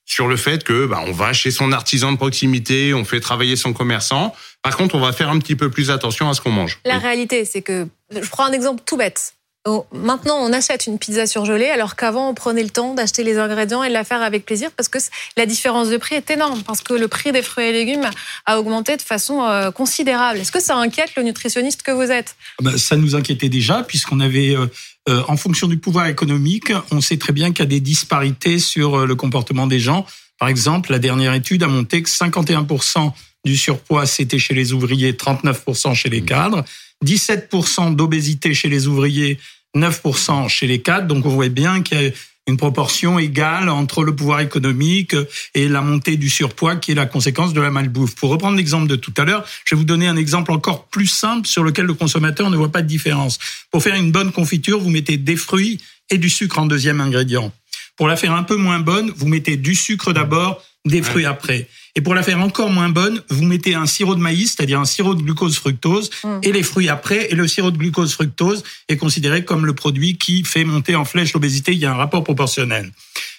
sur 0.06 0.28
le 0.28 0.38
fait 0.38 0.64
que 0.64 0.86
bah, 0.86 1.04
on 1.06 1.12
va 1.12 1.34
chez 1.34 1.52
son 1.52 1.72
artisan 1.72 2.12
de 2.12 2.18
proximité, 2.18 2.94
on 2.94 3.06
fait 3.06 3.20
travailler 3.20 3.56
son 3.56 3.74
commerçant. 3.74 4.36
Par 4.62 4.78
contre, 4.78 4.96
on 4.96 5.00
va 5.00 5.12
faire 5.12 5.30
un 5.30 5.40
petit 5.40 5.56
peu 5.56 5.70
plus 5.70 5.90
attention 5.90 6.30
à 6.30 6.34
ce 6.34 6.42
qu'on 6.42 6.52
mange. 6.52 6.80
La 6.86 7.00
réalité, 7.00 7.44
c'est 7.46 7.62
que 7.62 7.88
je 8.12 8.30
prends 8.30 8.46
un 8.46 8.52
exemple 8.52 8.84
tout 8.86 8.98
bête. 8.98 9.34
Oh, 9.68 9.84
maintenant, 9.92 10.38
on 10.42 10.54
achète 10.54 10.86
une 10.86 11.00
pizza 11.00 11.26
surgelée, 11.26 11.66
alors 11.66 11.96
qu'avant, 11.96 12.30
on 12.30 12.36
prenait 12.36 12.62
le 12.62 12.70
temps 12.70 12.94
d'acheter 12.94 13.24
les 13.24 13.40
ingrédients 13.40 13.82
et 13.82 13.90
de 13.90 13.94
la 13.94 14.04
faire 14.04 14.22
avec 14.22 14.46
plaisir, 14.46 14.70
parce 14.78 14.90
que 14.90 15.00
la 15.38 15.48
différence 15.48 15.90
de 15.90 15.98
prix 15.98 16.14
est 16.14 16.30
énorme, 16.30 16.62
parce 16.62 16.82
que 16.82 16.94
le 16.94 17.08
prix 17.08 17.32
des 17.32 17.42
fruits 17.42 17.66
et 17.66 17.72
légumes 17.72 18.08
a 18.46 18.60
augmenté 18.60 18.96
de 18.96 19.02
façon 19.02 19.42
euh, 19.42 19.72
considérable. 19.72 20.38
Est-ce 20.38 20.52
que 20.52 20.62
ça 20.62 20.76
inquiète 20.76 21.16
le 21.18 21.24
nutritionniste 21.24 21.82
que 21.82 21.90
vous 21.90 22.12
êtes? 22.12 22.36
Ah 22.60 22.64
ben, 22.64 22.78
Ça 22.78 22.96
nous 22.96 23.16
inquiétait 23.16 23.50
déjà, 23.50 23.82
puisqu'on 23.82 24.20
avait, 24.20 24.56
euh, 24.56 24.68
euh, 25.10 25.24
en 25.28 25.36
fonction 25.36 25.68
du 25.68 25.80
pouvoir 25.80 26.06
économique, 26.06 26.72
on 26.92 27.02
sait 27.02 27.18
très 27.18 27.34
bien 27.34 27.52
qu'il 27.52 27.62
y 27.62 27.68
a 27.68 27.70
des 27.70 27.80
disparités 27.80 28.60
sur 28.60 29.08
le 29.08 29.16
comportement 29.16 29.66
des 29.66 29.80
gens. 29.80 30.06
Par 30.38 30.48
exemple, 30.48 30.92
la 30.92 31.00
dernière 31.00 31.34
étude 31.34 31.64
a 31.64 31.68
montré 31.68 32.04
que 32.04 32.10
51% 32.10 33.14
du 33.44 33.58
surpoids, 33.58 34.06
c'était 34.06 34.38
chez 34.38 34.54
les 34.54 34.74
ouvriers, 34.74 35.14
39% 35.14 35.96
chez 35.96 36.10
les 36.10 36.22
cadres. 36.22 36.64
17% 37.04 37.96
d'obésité 37.96 38.54
chez 38.54 38.70
les 38.70 38.88
ouvriers, 38.88 39.38
9% 39.76 40.48
chez 40.50 40.68
les 40.68 40.82
cadres. 40.82 41.08
Donc 41.08 41.26
on 41.26 41.30
voit 41.30 41.50
bien 41.50 41.82
qu'il 41.82 42.02
y 42.02 42.08
a 42.08 42.12
une 42.48 42.58
proportion 42.58 43.18
égale 43.18 43.70
entre 43.70 44.04
le 44.04 44.16
pouvoir 44.16 44.40
économique 44.40 45.16
et 45.56 45.68
la 45.68 45.82
montée 45.82 46.16
du 46.16 46.30
surpoids 46.30 46.76
qui 46.76 46.92
est 46.92 46.96
la 46.96 47.08
conséquence 47.08 47.54
de 47.54 47.62
la 47.62 47.72
malbouffe. 47.72 48.16
Pour 48.16 48.30
reprendre 48.30 48.58
l'exemple 48.58 48.88
de 48.88 48.96
tout 48.96 49.14
à 49.18 49.26
l'heure, 49.26 49.46
je 49.66 49.74
vais 49.74 49.80
vous 49.80 49.86
donner 49.86 50.08
un 50.08 50.16
exemple 50.16 50.52
encore 50.52 50.86
plus 50.86 51.08
simple 51.08 51.48
sur 51.48 51.64
lequel 51.64 51.86
le 51.86 51.96
consommateur 51.96 52.50
ne 52.50 52.58
voit 52.58 52.72
pas 52.72 52.84
de 52.84 52.88
différence. 52.88 53.40
Pour 53.72 53.82
faire 53.82 53.96
une 53.96 54.12
bonne 54.12 54.32
confiture, 54.32 54.80
vous 54.80 54.92
mettez 54.92 55.18
des 55.18 55.36
fruits 55.36 55.82
et 56.12 56.18
du 56.18 56.30
sucre 56.30 56.60
en 56.60 56.68
deuxième 56.68 57.02
ingrédient. 57.02 57.52
Pour 57.96 58.08
la 58.08 58.16
faire 58.16 58.34
un 58.34 58.44
peu 58.44 58.58
moins 58.58 58.80
bonne, 58.80 59.12
vous 59.16 59.28
mettez 59.28 59.58
du 59.58 59.74
sucre 59.74 60.14
d'abord, 60.14 60.62
des 60.86 61.02
fruits 61.02 61.26
après. 61.26 61.68
Et 61.96 62.02
pour 62.02 62.14
la 62.14 62.24
faire 62.24 62.40
encore 62.40 62.70
moins 62.70 62.90
bonne, 62.90 63.22
vous 63.30 63.44
mettez 63.44 63.74
un 63.74 63.86
sirop 63.86 64.16
de 64.16 64.20
maïs, 64.20 64.56
c'est-à-dire 64.56 64.80
un 64.80 64.86
sirop 64.86 65.16
de 65.16 65.24
glucose 65.24 65.56
fructose, 65.56 66.10
mm. 66.24 66.40
et 66.44 66.52
les 66.52 66.64
fruits 66.64 66.90
après. 66.90 67.32
Et 67.32 67.36
le 67.36 67.48
sirop 67.48 67.72
de 67.72 67.78
glucose 67.78 68.14
fructose 68.14 68.64
est 68.90 68.98
considéré 68.98 69.46
comme 69.46 69.66
le 69.66 69.74
produit 69.74 70.18
qui 70.18 70.44
fait 70.44 70.66
monter 70.66 70.96
en 70.96 71.06
flèche 71.06 71.34
l'obésité. 71.34 71.72
Il 71.72 71.80
y 71.80 71.86
a 71.86 71.92
un 71.92 71.96
rapport 71.96 72.24
proportionnel. 72.24 72.92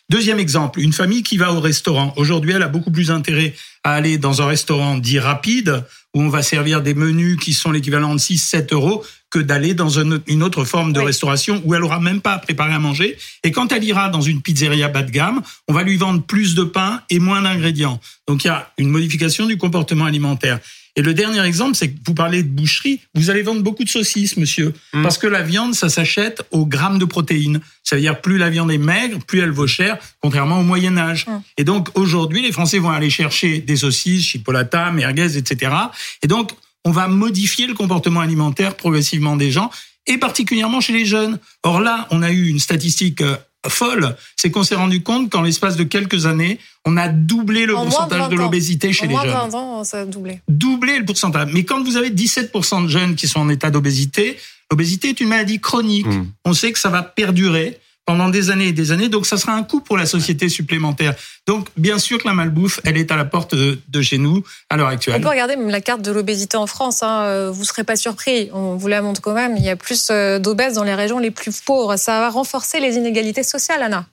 Deuxième 0.08 0.38
exemple, 0.38 0.80
une 0.80 0.92
famille 0.92 1.22
qui 1.22 1.36
va 1.36 1.52
au 1.52 1.60
restaurant. 1.60 2.14
Aujourd'hui, 2.16 2.52
elle 2.52 2.62
a 2.62 2.68
beaucoup 2.68 2.92
plus 2.92 3.10
intérêt 3.10 3.54
à 3.82 3.94
aller 3.94 4.18
dans 4.18 4.40
un 4.40 4.46
restaurant 4.46 4.98
dit 4.98 5.18
rapide, 5.18 5.84
où 6.14 6.22
on 6.22 6.28
va 6.28 6.42
servir 6.42 6.80
des 6.80 6.94
menus 6.94 7.38
qui 7.38 7.52
sont 7.52 7.72
l'équivalent 7.72 8.14
de 8.14 8.20
6-7 8.20 8.72
euros, 8.72 9.04
que 9.30 9.38
d'aller 9.38 9.74
dans 9.74 9.88
une 9.88 10.42
autre 10.42 10.64
forme 10.64 10.92
de 10.92 11.00
restauration 11.00 11.60
où 11.64 11.74
elle 11.74 11.82
aura 11.82 12.00
même 12.00 12.20
pas 12.20 12.34
à 12.34 12.38
préparer 12.38 12.72
à 12.72 12.78
manger. 12.78 13.18
Et 13.42 13.50
quand 13.50 13.72
elle 13.72 13.84
ira 13.84 14.08
dans 14.08 14.20
une 14.20 14.40
pizzeria 14.40 14.88
bas 14.88 15.02
de 15.02 15.10
gamme, 15.10 15.42
on 15.68 15.72
va 15.72 15.82
lui 15.82 15.96
vendre 15.96 16.22
plus 16.22 16.54
de 16.54 16.62
pain 16.62 17.02
et 17.10 17.18
moins 17.18 17.42
d'ingrédients. 17.42 18.00
Donc 18.28 18.44
il 18.44 18.48
y 18.48 18.50
a 18.50 18.70
une 18.78 18.88
modification 18.88 19.46
du 19.46 19.58
comportement 19.58 20.04
alimentaire. 20.04 20.60
Et 20.98 21.02
le 21.02 21.12
dernier 21.12 21.44
exemple, 21.44 21.74
c'est 21.74 21.90
que 21.90 21.98
vous 22.06 22.14
parlez 22.14 22.42
de 22.42 22.48
boucherie. 22.48 23.00
Vous 23.14 23.28
allez 23.28 23.42
vendre 23.42 23.62
beaucoup 23.62 23.84
de 23.84 23.88
saucisses, 23.88 24.38
monsieur. 24.38 24.72
Mm. 24.94 25.02
Parce 25.02 25.18
que 25.18 25.26
la 25.26 25.42
viande, 25.42 25.74
ça 25.74 25.90
s'achète 25.90 26.42
au 26.50 26.64
gramme 26.64 26.98
de 26.98 27.04
protéines. 27.04 27.60
Ça 27.84 27.96
veut 27.96 28.02
dire 28.02 28.18
plus 28.20 28.38
la 28.38 28.48
viande 28.48 28.70
est 28.70 28.78
maigre, 28.78 29.18
plus 29.26 29.40
elle 29.40 29.50
vaut 29.50 29.66
cher, 29.66 29.98
contrairement 30.22 30.60
au 30.60 30.62
Moyen 30.62 30.96
Âge. 30.96 31.26
Mm. 31.26 31.42
Et 31.58 31.64
donc 31.64 31.90
aujourd'hui, 31.98 32.40
les 32.40 32.50
Français 32.50 32.78
vont 32.78 32.88
aller 32.88 33.10
chercher 33.10 33.60
des 33.60 33.76
saucisses, 33.76 34.24
chipolata, 34.24 34.90
merguez, 34.90 35.36
etc. 35.36 35.72
Et 36.22 36.28
donc 36.28 36.52
on 36.86 36.92
va 36.92 37.08
modifier 37.08 37.66
le 37.66 37.74
comportement 37.74 38.20
alimentaire 38.20 38.76
progressivement 38.76 39.34
des 39.34 39.50
gens, 39.50 39.70
et 40.06 40.18
particulièrement 40.18 40.80
chez 40.80 40.92
les 40.92 41.04
jeunes. 41.04 41.40
Or 41.64 41.80
là, 41.80 42.06
on 42.12 42.22
a 42.22 42.30
eu 42.30 42.46
une 42.46 42.60
statistique 42.60 43.22
euh, 43.22 43.36
folle, 43.66 44.16
c'est 44.36 44.52
qu'on 44.52 44.62
s'est 44.62 44.76
rendu 44.76 45.02
compte 45.02 45.28
qu'en 45.28 45.42
l'espace 45.42 45.76
de 45.76 45.82
quelques 45.82 46.26
années, 46.26 46.60
on 46.84 46.96
a 46.96 47.08
doublé 47.08 47.66
le 47.66 47.74
pourcentage 47.74 48.28
de 48.28 48.36
l'obésité 48.36 48.92
chez 48.92 49.08
les 49.08 49.16
jeunes. 49.16 49.30
En 49.30 49.48
20 49.48 49.58
ans, 49.58 49.84
ça 49.84 50.02
a 50.02 50.04
doublé. 50.04 50.40
Doublé 50.46 51.00
le 51.00 51.04
pourcentage. 51.04 51.48
Mais 51.52 51.64
quand 51.64 51.82
vous 51.82 51.96
avez 51.96 52.10
17% 52.10 52.84
de 52.84 52.88
jeunes 52.88 53.16
qui 53.16 53.26
sont 53.26 53.40
en 53.40 53.48
état 53.48 53.70
d'obésité, 53.70 54.38
l'obésité 54.70 55.08
est 55.08 55.18
une 55.18 55.28
maladie 55.28 55.60
chronique. 55.60 56.06
Mmh. 56.06 56.26
On 56.44 56.52
sait 56.52 56.70
que 56.70 56.78
ça 56.78 56.88
va 56.88 57.02
perdurer 57.02 57.80
pendant 58.06 58.28
des 58.28 58.50
années 58.50 58.68
et 58.68 58.72
des 58.72 58.92
années. 58.92 59.08
Donc, 59.08 59.26
ça 59.26 59.36
sera 59.36 59.52
un 59.52 59.64
coût 59.64 59.80
pour 59.80 59.96
la 59.98 60.06
société 60.06 60.48
supplémentaire. 60.48 61.14
Donc, 61.46 61.68
bien 61.76 61.98
sûr 61.98 62.18
que 62.18 62.26
la 62.26 62.34
malbouffe, 62.34 62.80
elle 62.84 62.96
est 62.96 63.10
à 63.10 63.16
la 63.16 63.24
porte 63.24 63.54
de, 63.54 64.02
chez 64.02 64.18
nous 64.18 64.42
à 64.70 64.76
l'heure 64.76 64.88
actuelle. 64.88 65.16
On 65.18 65.20
peut 65.20 65.28
regarder 65.28 65.56
même 65.56 65.68
la 65.68 65.80
carte 65.80 66.02
de 66.02 66.12
l'obésité 66.12 66.56
en 66.56 66.66
France. 66.66 67.02
Hein. 67.02 67.22
Euh, 67.24 67.50
vous 67.50 67.60
ne 67.60 67.66
serez 67.66 67.84
pas 67.84 67.96
surpris. 67.96 68.48
On 68.52 68.76
vous 68.76 68.88
la 68.88 69.02
montre 69.02 69.20
quand 69.20 69.34
même. 69.34 69.56
Il 69.56 69.64
y 69.64 69.70
a 69.70 69.76
plus 69.76 70.08
euh, 70.10 70.38
d'obèses 70.38 70.74
dans 70.74 70.84
les 70.84 70.94
régions 70.94 71.18
les 71.18 71.32
plus 71.32 71.60
pauvres. 71.60 71.96
Ça 71.96 72.20
va 72.20 72.30
renforcer 72.30 72.80
les 72.80 72.96
inégalités 72.96 73.42
sociales, 73.42 73.82
Anna. 73.82 74.06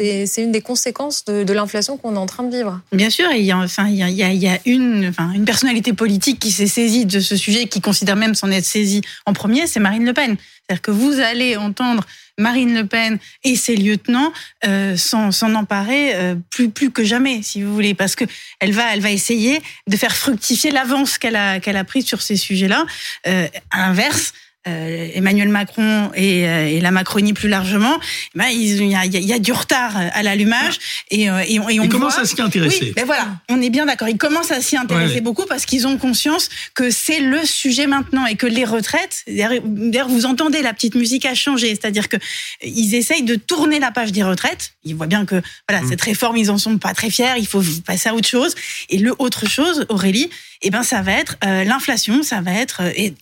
C'est 0.00 0.42
une 0.42 0.52
des 0.52 0.62
conséquences 0.62 1.24
de, 1.26 1.52
l'inflation 1.52 1.96
qu'on 1.98 2.14
est 2.14 2.18
en 2.18 2.26
train 2.26 2.44
de 2.44 2.56
vivre. 2.56 2.80
Bien 2.92 3.10
sûr, 3.10 3.30
il 3.32 3.44
y 3.44 3.52
a, 3.52 3.58
enfin, 3.58 3.86
il 3.88 3.96
y 3.96 4.48
a, 4.48 4.58
une, 4.64 5.12
personnalité 5.44 5.92
politique 5.92 6.38
qui 6.38 6.52
s'est 6.52 6.66
saisie 6.66 7.04
de 7.04 7.20
ce 7.20 7.36
sujet, 7.36 7.66
qui 7.66 7.80
considère 7.80 8.16
même 8.16 8.34
s'en 8.34 8.50
être 8.50 8.64
saisie 8.64 9.02
en 9.26 9.32
premier, 9.32 9.66
c'est 9.66 9.80
Marine 9.80 10.04
Le 10.04 10.14
Pen. 10.14 10.36
C'est-à-dire 10.38 10.82
que 10.82 10.90
vous 10.90 11.20
allez 11.20 11.56
entendre 11.56 12.06
Marine 12.38 12.74
Le 12.74 12.86
Pen 12.86 13.18
et 13.44 13.56
ses 13.56 13.76
lieutenants 13.76 14.32
euh, 14.64 14.96
s'en 14.96 15.54
emparer 15.54 16.14
euh, 16.14 16.34
plus 16.50 16.90
que 16.90 17.04
jamais, 17.04 17.42
si 17.42 17.62
vous 17.62 17.74
voulez, 17.74 17.94
parce 17.94 18.16
que 18.16 18.24
elle 18.60 18.72
va 18.72 19.10
essayer 19.10 19.60
de 19.86 19.96
faire 19.96 20.16
fructifier 20.16 20.70
l'avance 20.70 21.18
qu'elle 21.18 21.36
a 21.36 21.60
qu'elle 21.60 21.76
a 21.76 21.84
prise 21.84 22.06
sur 22.06 22.22
ces 22.22 22.36
sujets-là. 22.36 22.86
Euh, 23.26 23.48
à 23.70 23.78
l'inverse. 23.78 24.32
Euh, 24.68 25.08
Emmanuel 25.14 25.48
Macron 25.48 26.10
et, 26.14 26.46
euh, 26.46 26.66
et, 26.68 26.82
la 26.82 26.90
Macronie 26.90 27.32
plus 27.32 27.48
largement, 27.48 27.98
eh 28.34 28.38
ben, 28.38 28.48
il, 28.48 28.88
y 28.88 28.94
a, 28.94 29.06
y 29.06 29.32
a 29.32 29.38
du 29.38 29.52
retard 29.52 29.96
à 29.96 30.22
l'allumage 30.22 30.78
et, 31.10 31.30
euh, 31.30 31.42
et, 31.48 31.58
on, 31.58 31.70
et 31.70 31.80
on 31.80 31.88
commence 31.88 32.18
à 32.18 32.26
s'y 32.26 32.38
intéresser. 32.42 32.78
Oui, 32.82 32.92
ben 32.94 33.06
voilà, 33.06 33.38
on 33.48 33.62
est 33.62 33.70
bien 33.70 33.86
d'accord. 33.86 34.10
Ils 34.10 34.18
commencent 34.18 34.50
à 34.50 34.60
s'y 34.60 34.76
intéresser 34.76 35.22
beaucoup 35.22 35.46
parce 35.46 35.64
qu'ils 35.64 35.86
ont 35.86 35.96
conscience 35.96 36.50
que 36.74 36.90
c'est 36.90 37.20
le 37.20 37.46
sujet 37.46 37.86
maintenant 37.86 38.26
et 38.26 38.34
que 38.36 38.46
les 38.46 38.66
retraites. 38.66 39.24
D'ailleurs, 39.26 40.08
vous 40.08 40.26
entendez 40.26 40.60
la 40.60 40.74
petite 40.74 40.94
musique 40.94 41.24
a 41.24 41.34
changé, 41.34 41.68
c'est-à-dire 41.70 42.10
que 42.10 42.18
ils 42.62 42.94
essayent 42.94 43.22
de 43.22 43.36
tourner 43.36 43.78
la 43.78 43.92
page 43.92 44.12
des 44.12 44.22
retraites. 44.22 44.72
Ils 44.84 44.94
voient 44.94 45.06
bien 45.06 45.24
que 45.24 45.40
voilà 45.70 45.82
mm. 45.82 45.88
cette 45.88 46.02
réforme, 46.02 46.36
ils 46.36 46.50
en 46.50 46.58
sont 46.58 46.76
pas 46.76 46.92
très 46.92 47.08
fiers. 47.08 47.38
Il 47.38 47.46
faut 47.46 47.62
passer 47.86 48.10
à 48.10 48.14
autre 48.14 48.28
chose. 48.28 48.54
Et 48.90 48.98
le 48.98 49.14
autre 49.18 49.48
chose, 49.48 49.86
Aurélie, 49.88 50.28
eh 50.60 50.68
ben 50.68 50.82
ça 50.82 51.00
va 51.00 51.12
être 51.12 51.38
l'inflation, 51.42 52.22
ça 52.22 52.42
va 52.42 52.52
être 52.52 52.82
et 52.94 53.14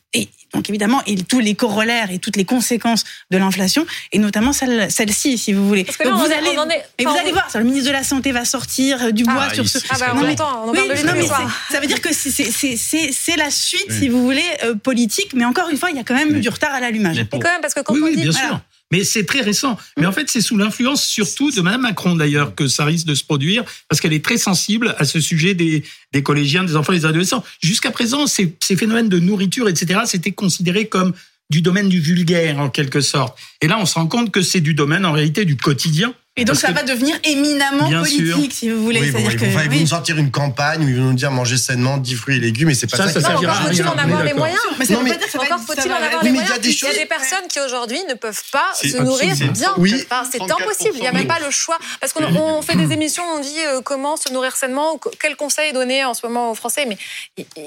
donc 0.54 0.68
évidemment, 0.70 1.02
et 1.06 1.16
tous 1.16 1.40
les 1.40 1.54
corollaires 1.54 2.10
et 2.10 2.18
toutes 2.18 2.36
les 2.36 2.44
conséquences 2.44 3.04
de 3.30 3.38
l'inflation, 3.38 3.86
et 4.12 4.18
notamment 4.18 4.52
celle-ci, 4.52 5.38
si 5.38 5.52
vous 5.52 5.66
voulez. 5.68 5.84
Parce 5.84 5.96
que 5.98 6.04
là, 6.04 6.10
vous 6.14 6.20
on, 6.20 6.24
allez, 6.24 6.56
on 6.56 6.60
en 6.60 6.68
est, 6.70 6.82
et 6.98 7.04
vous 7.04 7.16
allez 7.16 7.32
voir, 7.32 7.50
ça, 7.50 7.58
le 7.58 7.64
ministre 7.64 7.88
de 7.88 7.92
la 7.92 8.02
Santé 8.02 8.32
va 8.32 8.44
sortir 8.44 9.02
euh, 9.04 9.10
du 9.10 9.24
bois 9.24 9.48
Ah, 9.50 9.54
sur 9.54 9.64
il- 9.64 9.68
ce. 9.68 9.78
Ah 9.90 9.96
bah, 9.98 10.12
on 10.14 10.20
temps. 10.20 10.28
entend, 10.30 10.62
on 10.64 10.68
en 10.68 10.72
Oui, 10.72 10.78
parle 10.78 10.98
de 11.00 11.06
non, 11.06 11.12
mais 11.14 11.26
ça 11.70 11.80
veut 11.80 11.86
dire 11.86 12.00
que 12.00 12.12
c'est- 12.14 12.30
c'est- 12.30 12.50
c'est 12.50 12.76
c'est- 12.76 13.10
c'est 13.12 13.36
la 13.36 13.50
suite, 13.50 13.90
si 13.92 14.08
vous 14.08 14.22
voulez, 14.22 14.42
euh, 14.64 14.74
politique, 14.74 15.32
mais 15.34 15.44
encore 15.44 15.68
une 15.68 15.76
fois, 15.76 15.90
il 15.90 15.96
y 15.96 16.00
a 16.00 16.04
quand 16.04 16.14
même 16.14 16.40
du 16.40 16.48
retard 16.48 16.72
à 16.72 16.80
l'allumage. 16.80 17.16
Mais 17.16 17.22
Et 17.22 17.24
pour- 17.26 17.40
quand 17.40 17.50
même, 17.50 17.60
parce 17.60 17.74
que 17.74 17.80
quand 17.80 17.92
oui, 17.94 18.00
on 18.02 18.06
oui, 18.06 18.16
dit... 18.16 18.22
bien 18.22 18.30
voilà. 18.32 18.62
Mais 18.90 19.04
c'est 19.04 19.24
très 19.24 19.40
récent. 19.40 19.76
Mais 19.98 20.06
en 20.06 20.12
fait, 20.12 20.30
c'est 20.30 20.40
sous 20.40 20.56
l'influence 20.56 21.04
surtout 21.04 21.50
de 21.50 21.60
Mme 21.60 21.82
Macron 21.82 22.14
d'ailleurs 22.14 22.54
que 22.54 22.68
ça 22.68 22.84
risque 22.84 23.06
de 23.06 23.14
se 23.14 23.24
produire 23.24 23.64
parce 23.88 24.00
qu'elle 24.00 24.12
est 24.12 24.24
très 24.24 24.38
sensible 24.38 24.94
à 24.98 25.04
ce 25.04 25.20
sujet 25.20 25.54
des, 25.54 25.84
des 26.12 26.22
collégiens, 26.22 26.64
des 26.64 26.76
enfants, 26.76 26.92
des 26.92 27.04
adolescents. 27.04 27.44
Jusqu'à 27.62 27.90
présent, 27.90 28.26
ces, 28.26 28.56
ces 28.62 28.76
phénomènes 28.76 29.08
de 29.08 29.18
nourriture, 29.18 29.68
etc., 29.68 30.00
c'était 30.06 30.32
considéré 30.32 30.86
comme 30.86 31.12
du 31.50 31.62
domaine 31.62 31.88
du 31.88 32.00
vulgaire 32.00 32.58
en 32.58 32.68
quelque 32.68 33.00
sorte. 33.00 33.38
Et 33.60 33.68
là, 33.68 33.78
on 33.80 33.86
se 33.86 33.94
rend 33.94 34.06
compte 34.06 34.30
que 34.30 34.42
c'est 34.42 34.60
du 34.60 34.74
domaine 34.74 35.06
en 35.06 35.12
réalité 35.12 35.44
du 35.44 35.56
quotidien. 35.56 36.14
Et 36.40 36.44
donc, 36.44 36.54
Parce 36.54 36.60
ça 36.60 36.68
que- 36.68 36.74
va 36.74 36.82
devenir 36.84 37.16
éminemment 37.24 37.88
Bien 37.88 38.04
sûr. 38.04 38.34
politique, 38.34 38.52
si 38.54 38.70
vous 38.70 38.82
voulez. 38.82 39.00
Oui, 39.00 39.10
bon, 39.10 39.18
C'est-à-dire 39.18 39.32
ils 39.32 39.36
que. 39.38 39.44
vont, 39.44 39.50
enfin, 39.50 39.62
ils 39.64 39.68
vont 39.70 39.74
oui. 39.76 39.80
nous 39.82 39.86
sortir 39.88 40.18
une 40.18 40.30
campagne 40.30 40.84
où 40.84 40.88
ils 40.88 40.96
vont 40.96 41.02
nous 41.04 41.12
dire 41.14 41.30
manger 41.30 41.56
sainement, 41.56 41.96
10 41.98 42.14
fruits 42.14 42.36
et 42.36 42.40
légumes, 42.40 42.70
et 42.70 42.74
c'est 42.74 42.86
pas 42.90 42.96
Ça, 42.96 43.08
ça, 43.08 43.20
ça 43.20 43.20
qui 43.20 43.32
Non, 43.34 43.38
encore 43.38 43.50
à 43.50 43.54
faut-il 43.66 43.82
rien, 43.82 43.92
en 43.92 43.98
avoir 43.98 44.22
les 44.24 44.34
moyens. 44.34 44.60
Mais 44.78 44.84
ça 44.84 44.92
Non, 44.94 44.98
veut 45.00 45.04
mais- 45.04 45.10
pas 45.10 45.16
dire 45.16 45.26
que 45.26 45.32
ça 45.32 45.38
va 45.38 45.44
Encore 45.44 45.58
faut-il 45.66 45.82
ça 45.82 45.88
en 45.88 45.92
avoir 46.02 46.22
les 46.22 46.30
mais 46.30 46.38
il 46.38 46.40
y 46.40 46.44
a 46.44 46.44
moyens. 46.44 46.60
des 46.60 46.68
Il 46.68 46.72
y 46.72 46.84
a 46.84 46.88
choses- 46.88 46.98
des 46.98 47.06
personnes 47.06 47.48
qui 47.48 47.60
aujourd'hui 47.60 47.98
ne 48.08 48.14
peuvent 48.14 48.42
pas 48.52 48.66
se 48.74 48.96
nourrir 49.02 49.34
bien. 49.52 49.74
Oui. 49.78 49.94
Enfin, 50.10 50.22
c'est 50.30 50.38
34%. 50.38 50.62
impossible. 50.62 50.94
Il 50.96 51.00
n'y 51.00 51.06
a 51.08 51.12
même 51.12 51.26
pas 51.26 51.40
le 51.44 51.50
choix. 51.50 51.78
Parce 52.00 52.12
qu'on 52.12 52.24
on 52.24 52.62
fait 52.62 52.76
des 52.76 52.92
émissions, 52.92 53.24
on 53.36 53.40
dit 53.40 53.48
euh, 53.66 53.80
comment 53.82 54.16
se 54.16 54.32
nourrir 54.32 54.54
sainement, 54.56 54.94
ou 54.94 54.98
co- 54.98 55.10
quels 55.20 55.36
conseils 55.36 55.72
donner 55.72 56.04
en 56.04 56.14
ce 56.14 56.24
moment 56.26 56.50
aux 56.50 56.54
Français, 56.54 56.86
mais 56.86 56.96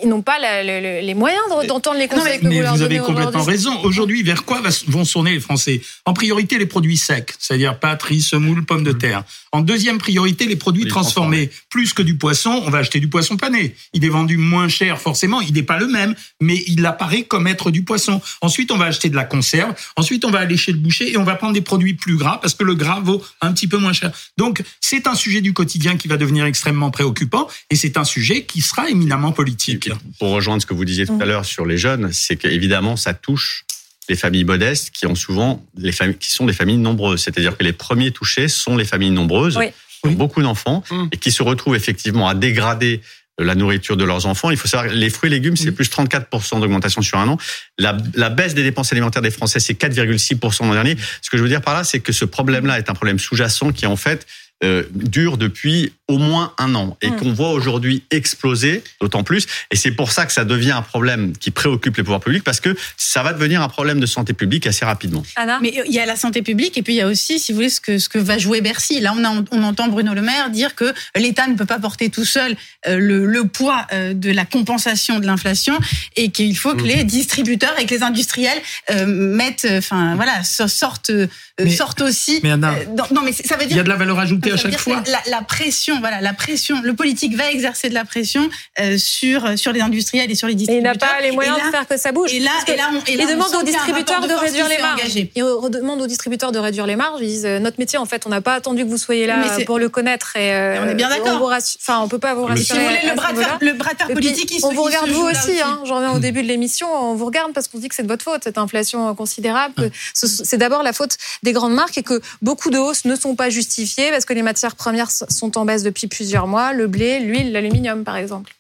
ils, 0.03 0.07
n'ont 0.07 0.21
pas 0.21 0.39
la- 0.39 0.63
le- 0.63 0.79
le- 0.79 1.05
les 1.05 1.13
moyens 1.13 1.41
de- 1.61 1.67
d'entendre 1.67 1.97
les 1.99 2.07
conseils 2.07 2.39
que 2.39 2.43
vous 2.45 2.49
Mais 2.49 2.61
leur 2.61 2.73
vous 2.73 2.79
donnez 2.79 2.97
avez 2.99 3.05
complètement 3.05 3.43
raison. 3.43 3.79
Aujourd'hui, 3.83 4.23
vers 4.23 4.45
quoi 4.45 4.61
vont 4.87 5.03
tourner 5.03 5.31
les 5.33 5.39
Français? 5.39 5.81
En 6.05 6.13
priorité, 6.13 6.57
les 6.57 6.65
produits 6.65 6.97
secs, 6.97 7.33
c'est-à-dire 7.39 7.77
pâtes, 7.79 8.03
riz, 8.03 8.21
semoule, 8.21 8.60
pommes 8.63 8.83
de 8.83 8.91
terre. 8.91 9.23
En 9.51 9.61
deuxième 9.61 9.97
priorité, 9.97 10.47
les 10.47 10.55
produits 10.55 10.83
Les 10.83 10.89
transformés. 10.89 11.49
Plus 11.69 11.93
que 11.93 12.01
du 12.01 12.15
poisson, 12.15 12.61
on 12.65 12.69
va 12.69 12.79
acheter 12.79 12.99
du 12.99 13.07
poisson 13.07 13.37
pané. 13.37 13.75
Il 13.93 14.05
est 14.05 14.09
vendu 14.09 14.37
moins 14.37 14.67
cher, 14.67 14.99
forcément. 14.99 15.41
Il 15.41 15.53
n'est 15.53 15.63
pas 15.63 15.79
le 15.79 15.87
même, 15.87 16.15
mais 16.39 16.63
il 16.67 16.85
apparaît 16.85 17.23
comme 17.23 17.47
être 17.47 17.71
du 17.71 17.83
poisson. 17.83 18.21
Ensuite, 18.41 18.71
on 18.71 18.77
va 18.77 18.85
acheter 18.85 19.09
de 19.09 19.15
la 19.15 19.23
conserve. 19.23 19.73
Ensuite, 19.95 20.25
on 20.25 20.31
va 20.31 20.39
aller 20.39 20.57
chez 20.57 20.71
le 20.71 20.77
boucher 20.77 21.11
et 21.11 21.17
on 21.17 21.23
va 21.23 21.35
prendre 21.35 21.53
des 21.53 21.61
produits 21.61 21.93
plus 21.93 22.17
gras 22.17 22.39
parce 22.41 22.53
que 22.53 22.63
le 22.63 22.75
gras 22.75 22.99
vaut 22.99 23.23
un 23.41 23.51
petit 23.53 23.67
peu 23.67 23.77
moins 23.77 23.93
cher. 23.93 24.11
Donc, 24.37 24.63
c'est 24.79 25.07
un 25.07 25.15
sujet 25.15 25.41
du 25.41 25.53
quotidien 25.53 25.97
qui 25.97 26.07
va 26.07 26.17
devenir 26.17 26.45
extrêmement 26.45 26.91
préoccupant 26.91 27.47
et 27.69 27.75
c'est 27.75 27.97
un 27.97 28.03
sujet 28.03 28.43
qui 28.43 28.61
sera 28.61 28.89
éminemment 28.89 29.31
politique. 29.31 29.89
pour 30.19 30.29
rejoindre 30.29 30.61
ce 30.61 30.65
que 30.65 30.73
vous 30.73 30.85
disiez 30.85 31.05
tout 31.05 31.17
à 31.19 31.25
l'heure 31.25 31.45
sur 31.45 31.65
les 31.65 31.77
jeunes, 31.77 32.11
c'est 32.11 32.37
qu'évidemment, 32.37 32.95
ça 32.95 33.13
touche 33.13 33.65
les 34.11 34.17
familles 34.17 34.43
modestes 34.43 34.91
qui 34.91 35.05
ont 35.07 35.15
souvent 35.15 35.65
les 35.77 35.93
familles 35.93 36.17
qui 36.17 36.29
sont 36.31 36.45
des 36.45 36.53
familles 36.61 36.77
nombreuses. 36.89 37.21
C'est-à-dire 37.23 37.55
que 37.57 37.63
les 37.63 37.71
premiers 37.73 38.11
touchés 38.11 38.47
sont 38.49 38.75
les 38.75 38.85
familles 38.85 39.11
nombreuses, 39.21 39.55
Oui. 39.57 39.67
qui 40.03 40.09
ont 40.09 40.11
beaucoup 40.23 40.41
d'enfants 40.41 40.83
Mm. 40.91 41.07
et 41.13 41.17
qui 41.17 41.31
se 41.31 41.41
retrouvent 41.43 41.75
effectivement 41.75 42.27
à 42.27 42.35
dégrader 42.35 43.01
la 43.39 43.55
nourriture 43.55 43.95
de 43.97 44.03
leurs 44.03 44.25
enfants. 44.25 44.51
Il 44.51 44.57
faut 44.57 44.67
savoir, 44.67 44.93
les 44.93 45.09
fruits 45.09 45.29
et 45.31 45.33
légumes, 45.33 45.55
c'est 45.55 45.71
plus 45.71 45.89
34% 45.89 46.59
d'augmentation 46.59 47.01
sur 47.01 47.17
un 47.17 47.27
an. 47.29 47.37
La, 47.79 47.95
la 48.13 48.29
baisse 48.29 48.53
des 48.53 48.61
dépenses 48.63 48.91
alimentaires 48.91 49.21
des 49.23 49.31
Français, 49.31 49.59
c'est 49.61 49.73
4,6% 49.73 50.65
l'an 50.67 50.73
dernier. 50.73 50.95
Ce 51.21 51.29
que 51.29 51.37
je 51.37 51.41
veux 51.43 51.49
dire 51.49 51.61
par 51.61 51.73
là, 51.73 51.83
c'est 51.83 52.01
que 52.01 52.11
ce 52.11 52.25
problème-là 52.25 52.77
est 52.77 52.89
un 52.89 52.93
problème 52.93 53.17
sous-jacent 53.17 53.71
qui, 53.71 53.85
en 53.87 53.95
fait, 53.95 54.27
euh, 54.63 54.83
dure 54.93 55.37
depuis 55.37 55.91
au 56.07 56.17
moins 56.17 56.53
un 56.59 56.75
an 56.75 56.97
et 57.01 57.09
Mm. 57.09 57.15
qu'on 57.15 57.33
voit 57.33 57.51
aujourd'hui 57.51 58.03
exploser 58.11 58.83
d'autant 58.99 59.23
plus. 59.23 59.47
Et 59.71 59.75
c'est 59.75 59.91
pour 59.91 60.11
ça 60.11 60.25
que 60.25 60.33
ça 60.33 60.43
devient 60.45 60.71
un 60.71 60.81
problème 60.81 61.33
qui 61.37 61.51
préoccupe 61.51 61.95
les 61.97 62.03
pouvoirs 62.03 62.19
publics 62.19 62.43
parce 62.43 62.59
que 62.59 62.75
ça 62.97 63.23
va 63.23 63.31
devenir 63.33 63.61
un 63.61 63.69
problème 63.69 63.99
de 63.99 64.05
santé 64.05 64.33
publique 64.33 64.67
assez 64.67 64.83
rapidement. 64.85 65.23
Anna 65.35 65.59
Mais 65.61 65.73
il 65.87 65.93
y 65.93 65.99
a 65.99 66.05
la 66.05 66.15
santé 66.17 66.41
publique 66.41 66.77
et 66.77 66.81
puis 66.81 66.93
il 66.93 66.97
y 66.97 67.01
a 67.01 67.07
aussi, 67.07 67.39
si 67.39 67.51
vous 67.53 67.57
voulez, 67.57 67.69
ce 67.69 67.79
que, 67.81 67.97
ce 67.97 68.09
que 68.09 68.19
va 68.19 68.37
jouer 68.37 68.61
Bercy. 68.61 68.99
Là, 68.99 69.13
on, 69.17 69.23
a, 69.23 69.43
on 69.51 69.63
entend 69.63 69.87
Bruno 69.87 70.13
Le 70.13 70.21
Maire 70.21 70.49
dire 70.49 70.75
que 70.75 70.93
l'État 71.15 71.47
ne 71.47 71.55
peut 71.55 71.65
pas 71.65 71.79
porter 71.79 72.09
tout 72.09 72.25
seul 72.25 72.55
euh, 72.87 72.97
le, 72.97 73.25
le 73.25 73.45
poids 73.47 73.87
euh, 73.93 74.13
de 74.13 74.31
la 74.31 74.45
compensation 74.45 75.19
de 75.19 75.25
l'inflation 75.25 75.77
et 76.17 76.29
qu'il 76.29 76.57
faut 76.57 76.75
que 76.75 76.83
les 76.83 77.03
distributeurs 77.03 77.73
et 77.79 77.85
que 77.85 77.93
les 77.95 78.03
industriels 78.03 78.61
euh, 78.91 79.05
mettent, 79.07 79.67
enfin 79.71 80.15
voilà, 80.15 80.43
so- 80.43 80.67
sortent, 80.67 81.09
euh, 81.11 81.27
Mais- 81.59 81.69
sortent 81.69 82.01
aussi. 82.01 82.39
mais 82.43 82.51
Anna, 82.51 82.73
euh, 82.73 82.83
dans- 82.95 83.07
non, 83.15 83.21
mais 83.23 83.31
ça 83.31 83.55
veut 83.55 83.63
Il 83.63 83.67
dire 83.69 83.77
y 83.77 83.79
a 83.79 83.83
de 83.83 83.89
la 83.89 83.95
valeur 83.95 84.19
ajoutée 84.19 84.50
à 84.53 84.57
chaque 84.57 84.71
dire 84.71 84.79
fois. 84.79 85.01
que 85.01 85.09
La, 85.11 85.21
la 85.27 85.41
pression, 85.41 85.99
voilà, 85.99 86.21
la 86.21 86.33
pression. 86.33 86.81
Le 86.83 86.93
politique 86.93 87.35
va 87.35 87.49
exercer 87.51 87.89
de 87.89 87.93
la 87.93 88.05
pression 88.05 88.49
euh, 88.79 88.97
sur 88.97 89.57
sur 89.57 89.71
les 89.73 89.81
industriels 89.81 90.29
et 90.31 90.35
sur 90.35 90.47
les 90.47 90.53
Et 90.53 90.55
il 90.55 90.57
distributeurs. 90.59 90.93
n'a 90.93 90.99
pas 90.99 91.21
les 91.21 91.31
moyens 91.31 91.57
Et 91.57 91.59
là- 91.61 91.65
de 91.67 91.71
faire 91.71 91.87
que 91.87 91.97
ça 91.97 92.11
bouge. 92.11 92.33
Et 92.33 92.39
là, 92.39 92.51
et 92.67 92.71
on, 92.71 92.73
et 92.73 93.15
là, 93.17 93.23
ils 93.23 93.27
on 93.27 93.31
demandent 93.33 93.49
sent 93.49 93.57
aux 93.57 93.63
distributeurs 93.63 94.21
de 94.27 94.33
réduire 94.33 94.67
les 94.67 94.77
marges. 94.77 94.99
engagé. 95.01 95.31
Ils 95.35 95.43
demandent 95.71 96.01
aux 96.01 96.07
distributeurs 96.07 96.51
de 96.51 96.59
réduire 96.59 96.85
les 96.85 96.95
marges. 96.95 97.19
Ils 97.21 97.27
disent 97.27 97.45
euh, 97.45 97.59
notre 97.59 97.79
métier, 97.79 97.97
en 97.97 98.05
fait, 98.05 98.25
on 98.25 98.29
n'a 98.29 98.41
pas 98.41 98.53
attendu 98.53 98.83
que 98.85 98.89
vous 98.89 98.97
soyez 98.97 99.21
Mais 99.27 99.27
là 99.27 99.55
c'est- 99.57 99.65
pour 99.65 99.79
le 99.79 99.89
connaître. 99.89 100.35
Et, 100.35 100.53
euh, 100.53 100.73
Mais 100.73 100.79
on 100.79 100.91
est 100.91 100.95
bien 100.95 101.09
d'accord. 101.09 101.41
on 101.41 101.51
Enfin, 101.51 101.99
on 102.01 102.07
peut 102.07 102.19
pas 102.19 102.33
vous 102.33 102.47
Mais 102.47 102.55
Si 102.57 102.71
rassurer. 102.73 102.79
vous 102.79 102.85
voulez, 102.97 103.09
le 103.09 103.15
bras 103.15 103.31
le 103.61 103.73
bras 103.73 103.93
de 103.93 103.97
fer 103.97 104.09
Et 104.09 104.13
puis, 104.13 104.25
politique, 104.25 104.51
il 104.51 104.59
se 104.59 104.65
on 104.65 104.69
vous 104.73 104.81
il 104.83 104.85
regarde 104.85 105.09
vous 105.09 105.23
aussi. 105.27 105.61
Hein. 105.61 105.79
J'en 105.85 105.95
reviens 105.97 106.11
au 106.13 106.19
début 106.19 106.41
de 106.43 106.47
l'émission. 106.47 106.87
On 106.93 107.15
vous 107.15 107.25
regarde 107.25 107.53
parce 107.53 107.67
qu'on 107.67 107.77
dit 107.79 107.87
que 107.89 107.95
c'est 107.95 108.03
de 108.03 108.07
votre 108.07 108.23
faute 108.23 108.43
cette 108.43 108.57
inflation 108.57 109.13
considérable. 109.15 109.73
C'est 110.13 110.57
d'abord 110.57 110.83
la 110.83 110.93
faute 110.93 111.17
des 111.43 111.53
grandes 111.53 111.73
marques 111.73 111.97
et 111.97 112.03
que 112.03 112.21
beaucoup 112.41 112.69
de 112.69 112.77
hausses 112.77 113.05
ne 113.05 113.15
sont 113.15 113.35
pas 113.35 113.49
justifiées 113.49 114.11
parce 114.11 114.25
que 114.25 114.33
les 114.33 114.40
matières 114.43 114.75
premières 114.75 115.11
sont 115.11 115.57
en 115.57 115.65
baisse 115.65 115.83
depuis 115.83 116.07
plusieurs 116.07 116.47
mois. 116.47 116.73
Le 116.73 116.87
blé, 116.87 117.19
l'huile, 117.19 117.51
l'aluminium, 117.51 118.03
par 118.03 118.15
exemple. 118.17 118.53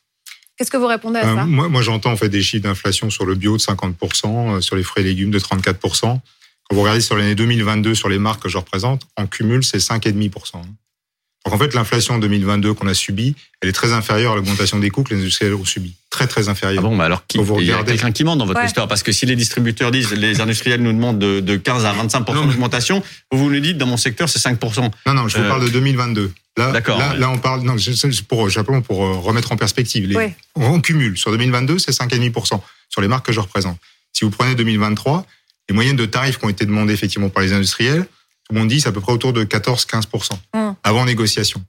Qu'est-ce 0.57 0.69
que 0.71 0.77
vous 0.77 0.87
répondez 0.87 1.19
à 1.19 1.27
Euh, 1.31 1.35
ça? 1.35 1.45
moi, 1.45 1.69
moi 1.69 1.81
j'entends 1.81 2.11
en 2.11 2.17
fait 2.17 2.29
des 2.29 2.41
chiffres 2.43 2.63
d'inflation 2.63 3.09
sur 3.09 3.25
le 3.25 3.35
bio 3.35 3.57
de 3.57 3.61
50%, 3.61 4.57
euh, 4.57 4.61
sur 4.61 4.75
les 4.75 4.83
fruits 4.83 5.03
et 5.03 5.07
légumes 5.07 5.31
de 5.31 5.39
34%. 5.39 6.19
Quand 6.69 6.75
vous 6.75 6.81
regardez 6.81 7.01
sur 7.01 7.17
l'année 7.17 7.35
2022 7.35 7.95
sur 7.95 8.09
les 8.09 8.19
marques 8.19 8.43
que 8.43 8.49
je 8.49 8.57
représente, 8.57 9.03
en 9.17 9.25
cumul, 9.27 9.63
c'est 9.63 9.79
5,5%. 9.79 10.61
Donc 11.45 11.53
en 11.53 11.57
fait, 11.57 11.73
l'inflation 11.73 12.19
2022 12.19 12.73
qu'on 12.75 12.87
a 12.87 12.93
subie, 12.93 13.35
elle 13.61 13.69
est 13.69 13.73
très 13.73 13.91
inférieure 13.93 14.33
à 14.33 14.35
l'augmentation 14.35 14.77
des 14.77 14.89
coûts 14.91 15.03
que 15.03 15.13
les 15.15 15.19
industriels 15.21 15.55
ont 15.55 15.65
subi. 15.65 15.95
Très 16.11 16.27
très 16.27 16.49
Ah 16.49 16.51
inférieure. 16.51 16.83
bon, 16.83 16.95
bah 16.97 17.05
alors 17.05 17.25
qui, 17.25 17.37
vous 17.37 17.55
regardez- 17.55 17.93
quelqu'un 17.93 18.11
qui 18.11 18.25
ment 18.25 18.35
dans 18.35 18.45
votre 18.45 18.59
Ouais. 18.59 18.65
histoire 18.65 18.87
parce 18.89 19.01
que 19.01 19.13
si 19.13 19.25
les 19.25 19.37
distributeurs 19.37 19.91
disent, 19.91 20.11
les 20.11 20.41
industriels 20.41 20.81
nous 20.83 20.91
demandent 20.91 21.17
de, 21.19 21.39
de 21.39 21.55
15 21.55 21.85
à 21.85 21.93
25 21.93 22.27
Non, 22.27 22.41
mais- 22.41 22.47
d'augmentation, 22.51 23.01
vous 23.31 23.37
vous 23.39 23.49
nous 23.49 23.59
dites 23.61 23.77
dans 23.77 23.85
mon 23.87 23.95
secteur 23.95 24.27
c'est 24.27 24.37
5 24.37 24.59
Non, 24.61 25.13
non, 25.13 25.27
je 25.29 25.37
vous 25.37 25.43
Euh, 25.43 25.47
parle 25.47 25.63
de 25.63 25.69
2022. 25.69 26.33
Là, 26.57 26.71
d'accord, 26.73 26.99
là, 26.99 27.13
ouais. 27.13 27.17
là, 27.17 27.29
on 27.29 27.37
parle, 27.37 27.61
non, 27.61 27.75
pour, 28.27 28.51
simplement 28.51 28.81
pour 28.81 29.05
euh, 29.05 29.13
remettre 29.13 29.53
en 29.53 29.55
perspective. 29.55 30.05
Les, 30.05 30.17
Oui. 30.17 30.33
On 30.55 30.81
cumule. 30.81 31.17
Sur 31.17 31.31
2022, 31.31 31.79
c'est 31.79 31.93
5,5% 31.93 32.61
sur 32.89 32.99
les 33.01 33.07
marques 33.07 33.25
que 33.27 33.31
je 33.31 33.39
représente. 33.39 33.77
Si 34.11 34.25
vous 34.25 34.31
prenez 34.31 34.53
2023, 34.53 35.25
les 35.69 35.73
moyennes 35.75 35.95
de 35.95 36.05
tarifs 36.05 36.37
qui 36.39 36.45
ont 36.45 36.49
été 36.49 36.65
demandées 36.65 36.91
effectivement 36.93 37.29
par 37.29 37.41
les 37.41 37.53
industriels, 37.53 38.03
tout 38.03 38.53
le 38.53 38.59
monde 38.59 38.67
dit 38.67 38.81
c'est 38.81 38.89
à 38.89 38.91
peu 38.91 38.99
près 38.99 39.13
autour 39.13 39.31
de 39.31 39.45
14-15% 39.45 40.37
Hum. 40.53 40.75
avant 40.83 41.05
négociation. 41.05 41.63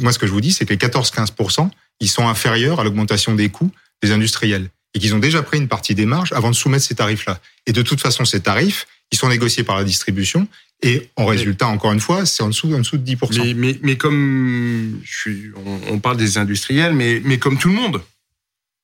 Moi, 0.00 0.10
ce 0.12 0.18
que 0.18 0.26
je 0.26 0.32
vous 0.32 0.40
dis, 0.40 0.52
c'est 0.52 0.64
que 0.64 0.70
les 0.70 0.78
14-15%, 0.78 1.70
ils 2.00 2.08
sont 2.08 2.28
inférieurs 2.28 2.80
à 2.80 2.84
l'augmentation 2.84 3.34
des 3.34 3.48
coûts 3.48 3.70
des 4.02 4.12
industriels 4.12 4.68
et 4.94 4.98
qu'ils 4.98 5.14
ont 5.14 5.18
déjà 5.18 5.42
pris 5.42 5.58
une 5.58 5.68
partie 5.68 5.94
des 5.94 6.06
marges 6.06 6.32
avant 6.32 6.50
de 6.50 6.54
soumettre 6.54 6.84
ces 6.84 6.94
tarifs-là. 6.94 7.40
Et 7.66 7.72
de 7.72 7.82
toute 7.82 8.00
façon, 8.00 8.24
ces 8.24 8.40
tarifs, 8.40 8.86
ils 9.10 9.18
sont 9.18 9.28
négociés 9.28 9.64
par 9.64 9.76
la 9.76 9.84
distribution 9.84 10.46
et 10.82 11.08
en 11.16 11.24
résultat, 11.24 11.66
encore 11.66 11.92
une 11.92 12.00
fois, 12.00 12.26
c'est 12.26 12.42
en 12.42 12.48
dessous, 12.48 12.72
en 12.74 12.78
dessous 12.78 12.98
de 12.98 13.10
10%. 13.10 13.42
Mais, 13.44 13.54
mais, 13.54 13.78
mais 13.82 13.96
comme 13.96 15.00
je 15.02 15.18
suis, 15.18 15.50
on, 15.64 15.94
on 15.94 15.98
parle 15.98 16.16
des 16.18 16.36
industriels, 16.36 16.92
mais, 16.92 17.22
mais 17.24 17.38
comme 17.38 17.58
tout 17.58 17.68
le 17.68 17.74
monde. 17.74 18.02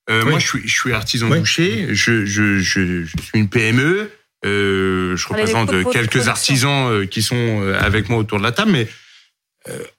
Euh, 0.09 0.23
Oui. 0.25 0.31
Moi, 0.31 0.39
je 0.39 0.47
suis, 0.47 0.63
je 0.67 0.73
suis 0.81 0.93
artisan 0.93 1.31
Oui. 1.31 1.41
boucher, 1.41 1.89
je, 1.91 2.25
je, 2.25 2.59
je, 2.59 3.05
je 3.05 3.23
suis 3.23 3.39
une 3.39 3.49
PME, 3.49 4.11
euh, 4.47 5.17
je 5.17 5.29
représente 5.29 5.71
quelques 5.93 6.29
artisans 6.29 6.91
euh, 6.91 7.07
qui 7.07 7.23
sont 7.23 7.75
avec 7.79 8.09
moi 8.09 8.19
autour 8.19 8.39
de 8.39 8.43
la 8.45 8.53
table, 8.53 8.71
mais 8.71 8.85
euh, 8.85 8.87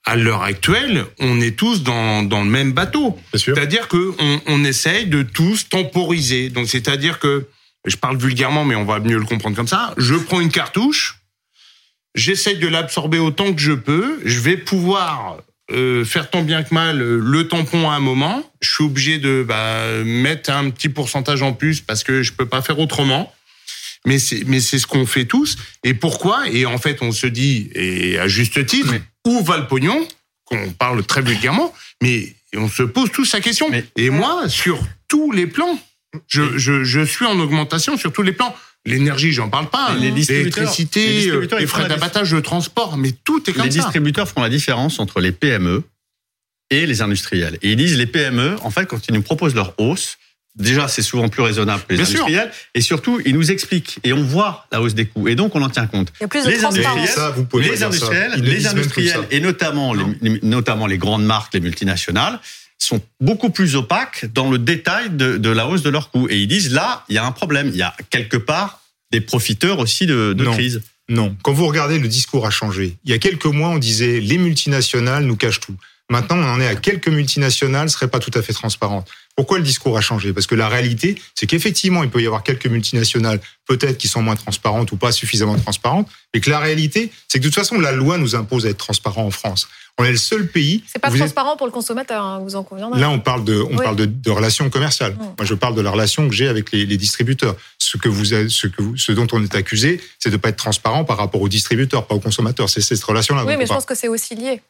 à 0.06 0.16
l'heure 0.16 0.42
actuelle, 0.42 1.06
on 1.20 1.40
est 1.40 1.56
tous 1.56 1.84
dans, 1.84 2.24
dans 2.24 2.44
le 2.44 2.50
même 2.50 2.72
bateau. 2.72 3.18
C'est-à-dire 3.34 3.88
que 3.88 4.14
on, 4.20 4.42
on 4.48 4.64
essaye 4.64 5.06
de 5.06 5.22
tous 5.22 5.70
temporiser. 5.70 6.50
Donc, 6.50 6.68
c'est-à-dire 6.68 7.20
que, 7.20 7.48
je 7.86 7.96
parle 7.96 8.18
vulgairement, 8.18 8.66
mais 8.66 8.76
on 8.76 8.86
va 8.86 9.00
mieux 9.00 9.18
le 9.18 9.26
comprendre 9.26 9.56
comme 9.56 9.68
ça. 9.68 9.94
Je 9.98 10.16
prends 10.16 10.40
une 10.40 10.52
cartouche, 10.52 11.20
j'essaye 12.16 12.58
de 12.58 12.68
l'absorber 12.68 13.20
autant 13.20 13.54
que 13.54 13.62
je 13.62 13.74
peux. 13.74 14.20
Je 14.26 14.40
vais 14.40 14.58
pouvoir 14.58 15.38
euh, 15.72 16.04
faire 16.06 16.30
tant 16.30 16.44
bien 16.44 16.64
que 16.64 16.74
mal 16.74 17.02
euh, 17.02 17.18
le 17.18 17.48
tampon 17.48 17.90
à 17.90 17.96
un 17.96 18.00
moment. 18.00 18.44
Je 18.62 18.72
suis 18.72 18.84
obligé 18.84 19.18
de 19.20 19.44
bah, 19.48 20.04
mettre 20.04 20.52
un 20.52 20.70
petit 20.70 20.90
pourcentage 20.90 21.42
en 21.42 21.54
plus 21.54 21.82
parce 21.82 22.04
que 22.04 22.24
je 22.24 22.34
peux 22.34 22.46
pas 22.48 22.62
faire 22.62 22.80
autrement. 22.80 23.34
Mais 24.06 24.18
c'est 24.18 24.44
mais 24.48 24.60
c'est 24.60 24.80
ce 24.80 24.88
qu'on 24.88 25.06
fait 25.06 25.26
tous. 25.26 25.58
Et 25.84 25.94
pourquoi? 25.94 26.50
Et 26.50 26.66
en 26.66 26.80
fait, 26.80 27.02
on 27.02 27.12
se 27.12 27.28
dit 27.28 27.70
et 27.76 28.18
à 28.18 28.28
juste 28.28 28.66
titre, 28.66 28.96
où 29.28 29.44
va 29.44 29.58
le 29.58 29.68
pognon 29.68 30.08
Qu'on 30.46 30.72
parle 30.72 31.04
très 31.06 31.22
vulgairement, 31.22 31.74
mais 32.02 32.36
on 32.56 32.68
se 32.68 32.84
pose 32.84 33.10
tous 33.12 33.32
la 33.34 33.40
question. 33.40 33.70
Mais- 33.70 33.86
et 33.96 34.10
moi, 34.10 34.50
sur 34.50 34.80
tous 35.08 35.32
les 35.32 35.48
plans, 35.48 35.80
je, 36.28 36.58
je, 36.58 36.84
je 36.84 37.00
suis 37.02 37.26
en 37.26 37.40
augmentation 37.40 37.96
sur 37.98 38.12
tous 38.12 38.22
les 38.22 38.34
plans. 38.34 38.54
L'énergie, 38.86 39.32
j'en 39.32 39.48
parle 39.50 39.70
pas. 39.70 39.94
Les 39.96 40.12
distributeurs- 40.12 40.64
les 40.64 40.68
L'électricité, 40.68 41.30
euh, 41.30 41.42
les 41.42 41.62
ils 41.62 41.68
frais 41.68 41.88
d'abattage, 41.88 42.34
le 42.34 42.42
transport, 42.42 42.98
mais 42.98 43.12
tout 43.12 43.50
est 43.50 43.54
comme 43.54 43.64
les 43.66 43.72
ça. 43.72 43.80
distributeurs 43.84 44.28
font 44.28 44.42
la 44.42 44.50
différence 44.50 45.00
entre 45.00 45.22
les 45.22 45.32
PME 45.32 45.84
et 46.72 46.86
les 46.86 47.02
industriels. 47.02 47.58
Et 47.62 47.72
ils 47.72 47.76
disent 47.78 47.96
les 47.98 48.08
PME, 48.08 48.58
en 48.64 48.72
fait, 48.72 48.88
quand 48.88 49.08
ils 49.08 49.14
nous 49.14 49.22
proposent 49.22 49.56
leur 49.56 49.74
hausse, 49.80 50.18
Déjà, 50.56 50.90
c'est 50.90 51.02
souvent 51.02 51.30
plus 51.30 51.42
raisonnable 51.42 51.84
que 51.88 51.94
les 51.94 52.02
industriels. 52.02 52.52
Et 52.76 52.82
surtout, 52.82 53.22
ils 53.26 53.34
nous 53.34 53.52
expliquent 53.52 54.00
et 54.04 54.12
on 54.12 54.24
voit 54.24 54.68
la 54.72 54.82
hausse 54.82 54.94
des 54.94 55.06
coûts. 55.06 55.28
Et 55.28 55.36
donc, 55.36 55.56
on 55.56 55.62
en 55.62 55.70
tient 55.70 55.88
compte. 55.88 56.12
Il 56.20 56.24
y 56.24 56.26
a 56.26 56.28
plus 56.28 56.44
de 56.44 56.50
les 56.50 56.66
industriels, 56.66 57.34
vous 57.36 57.46
pouvez 57.46 57.70
les 57.70 57.84
industriels, 57.84 58.34
les 58.42 58.68
industriels 58.68 59.28
et 59.32 59.40
notamment 59.40 59.94
les, 59.94 60.40
notamment 60.44 60.88
les 60.88 60.98
grandes 60.98 61.24
marques, 61.24 61.54
les 61.54 61.62
multinationales, 61.62 62.40
sont 62.78 63.02
beaucoup 63.22 63.52
plus 63.52 63.76
opaques 63.76 64.26
dans 64.34 64.50
le 64.50 64.58
détail 64.58 65.12
de, 65.12 65.38
de, 65.38 65.50
la 65.50 65.68
hausse 65.68 65.84
de 65.84 65.90
leurs 65.90 66.10
coûts. 66.10 66.28
Et 66.30 66.40
ils 66.40 66.48
disent 66.48 66.72
là, 66.74 67.06
il 67.08 67.16
y 67.16 67.18
a 67.18 67.26
un 67.26 67.32
problème. 67.32 67.70
Il 67.70 67.78
y 67.78 67.84
a 67.84 67.96
quelque 68.10 68.38
part 68.38 68.82
des 69.12 69.22
profiteurs 69.22 69.80
aussi 69.80 70.06
de, 70.06 70.34
de 70.34 70.46
crise. 70.46 70.82
Non. 71.08 71.36
Quand 71.44 71.54
vous 71.54 71.68
regardez, 71.68 72.00
le 72.00 72.08
discours 72.08 72.46
a 72.46 72.50
changé. 72.50 72.98
Il 73.04 73.12
y 73.12 73.14
a 73.14 73.20
quelques 73.20 73.46
mois, 73.46 73.70
on 73.70 73.78
disait 73.78 74.20
les 74.20 74.38
multinationales 74.38 75.26
nous 75.26 75.36
cachent 75.36 75.60
tout. 75.60 75.76
Maintenant, 76.12 76.36
on 76.40 76.44
en 76.44 76.60
est 76.60 76.68
à 76.68 76.76
quelques 76.76 77.08
multinationales 77.08 77.90
seraient 77.90 78.10
pas 78.10 78.20
tout 78.20 78.32
à 78.34 78.42
fait 78.42 78.52
transparentes. 78.52 79.08
Pourquoi 79.38 79.60
le 79.60 79.64
discours 79.64 79.98
a 79.98 80.02
changé? 80.02 80.34
Parce 80.34 80.46
que 80.46 80.56
la 80.56 80.68
réalité, 80.68 81.16
c'est 81.36 81.48
qu'effectivement, 81.48 82.04
il 82.04 82.10
peut 82.10 82.22
y 82.22 82.26
avoir 82.26 82.44
quelques 82.44 82.66
multinationales, 82.68 83.40
peut-être 83.66 83.98
qui 83.98 84.10
sont 84.10 84.22
moins 84.22 84.36
transparentes 84.36 84.92
ou 84.92 84.98
pas 84.98 85.14
suffisamment 85.14 85.58
transparentes, 85.58 86.10
mais 86.34 86.42
que 86.42 86.50
la 86.50 86.60
réalité, 86.60 87.14
c'est 87.30 87.40
que 87.40 87.44
de 87.46 87.48
toute 87.48 87.56
façon, 87.56 87.80
la 87.80 87.94
loi 87.94 88.18
nous 88.18 88.36
impose 88.36 88.64
d'être 88.64 88.78
transparent 88.78 89.26
en 89.26 89.32
France. 89.32 89.70
On 89.98 90.04
est 90.04 90.12
le 90.12 90.18
seul 90.18 90.48
pays. 90.48 90.84
C'est 90.86 91.00
pas 91.00 91.12
transparent 91.12 91.56
pour 91.56 91.66
le 91.66 91.72
consommateur, 91.72 92.26
hein, 92.26 92.40
vous 92.40 92.58
en 92.58 92.64
conviendrez. 92.64 93.00
Là, 93.00 93.10
on 93.10 93.20
parle 93.20 93.46
de, 93.46 93.62
on 93.72 93.78
parle 93.78 93.96
de, 93.96 94.30
relations 94.30 94.70
commerciales. 94.70 95.16
Moi, 95.18 95.34
je 95.44 95.54
parle 95.54 95.76
de 95.76 95.82
la 95.82 95.92
relation 95.92 96.28
que 96.28 96.36
j'ai 96.36 96.50
avec 96.50 96.74
les, 96.74 96.98
distributeurs. 96.98 97.56
Ce 97.78 97.96
que 97.96 98.10
vous, 98.10 98.26
ce 98.26 98.68
que 98.68 98.84
ce 98.98 99.12
dont 99.14 99.28
on 99.32 99.42
est 99.44 99.56
accusé, 99.56 100.02
c'est 100.20 100.30
de 100.30 100.38
pas 100.38 100.50
être 100.50 100.58
transparent 100.58 101.06
par 101.06 101.18
rapport 101.18 101.42
aux 101.42 101.50
distributeurs, 101.50 102.06
pas 102.06 102.16
aux 102.16 102.20
consommateurs. 102.20 102.70
C'est 102.70 102.82
cette 102.82 103.02
relation-là. 103.02 103.46
Oui, 103.46 103.56
mais 103.58 103.66
je 103.66 103.74
pense 103.74 103.86
que 103.86 103.96
c'est 103.96 104.10
aussi 104.10 104.36
lié. 104.36 104.62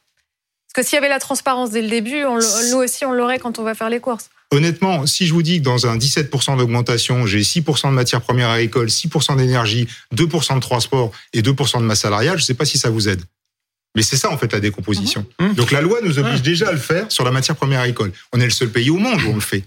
Parce 0.74 0.86
que 0.86 0.90
s'il 0.90 0.96
y 0.96 1.00
avait 1.00 1.10
la 1.10 1.20
transparence 1.20 1.72
dès 1.72 1.82
le 1.82 1.90
début, 1.90 2.24
nous 2.72 2.78
aussi, 2.78 3.04
on 3.04 3.12
l'aurait 3.12 3.40
quand 3.40 3.60
on 3.60 3.64
va 3.64 3.76
faire 3.76 3.90
les 3.90 4.00
courses. 4.00 4.30
Honnêtement, 4.52 5.06
si 5.06 5.28
je 5.28 5.34
vous 5.34 5.44
dis 5.44 5.60
que 5.60 5.66
dans 5.66 5.86
un 5.86 5.98
17% 5.98 6.58
d'augmentation, 6.58 7.26
j'ai 7.26 7.42
6% 7.42 7.90
de 7.90 7.94
matières 7.94 8.22
premières 8.22 8.50
agricoles, 8.50 8.88
6% 8.88 9.36
d'énergie, 9.38 9.88
2% 10.16 10.56
de 10.56 10.60
transport 10.60 11.12
et 11.34 11.42
2% 11.42 11.80
de 11.80 11.84
masse 11.84 12.02
salariale, 12.02 12.38
je 12.38 12.44
ne 12.44 12.46
sais 12.46 12.54
pas 12.54 12.66
si 12.66 12.78
ça 12.78 12.90
vous 12.90 13.10
aide. 13.10 13.22
Mais 13.96 14.02
c'est 14.02 14.16
ça, 14.16 14.32
en 14.32 14.38
fait, 14.38 14.52
la 14.54 14.62
décomposition. 14.62 15.26
Mhm. 15.40 15.50
Mmh. 15.50 15.54
Donc 15.56 15.72
la 15.72 15.82
loi 15.82 16.00
nous 16.02 16.20
oblige 16.20 16.42
déjà 16.42 16.70
à 16.70 16.72
le 16.72 16.78
faire 16.78 17.12
sur 17.12 17.26
la 17.26 17.32
matière 17.32 17.58
première 17.58 17.82
agricole. 17.82 18.14
On 18.32 18.40
est 18.40 18.46
le 18.46 18.52
seul 18.52 18.70
pays 18.70 18.90
au 18.90 18.98
monde 18.98 19.22
où 19.24 19.30
on 19.30 19.36
le 19.36 19.42
fait. 19.42 19.64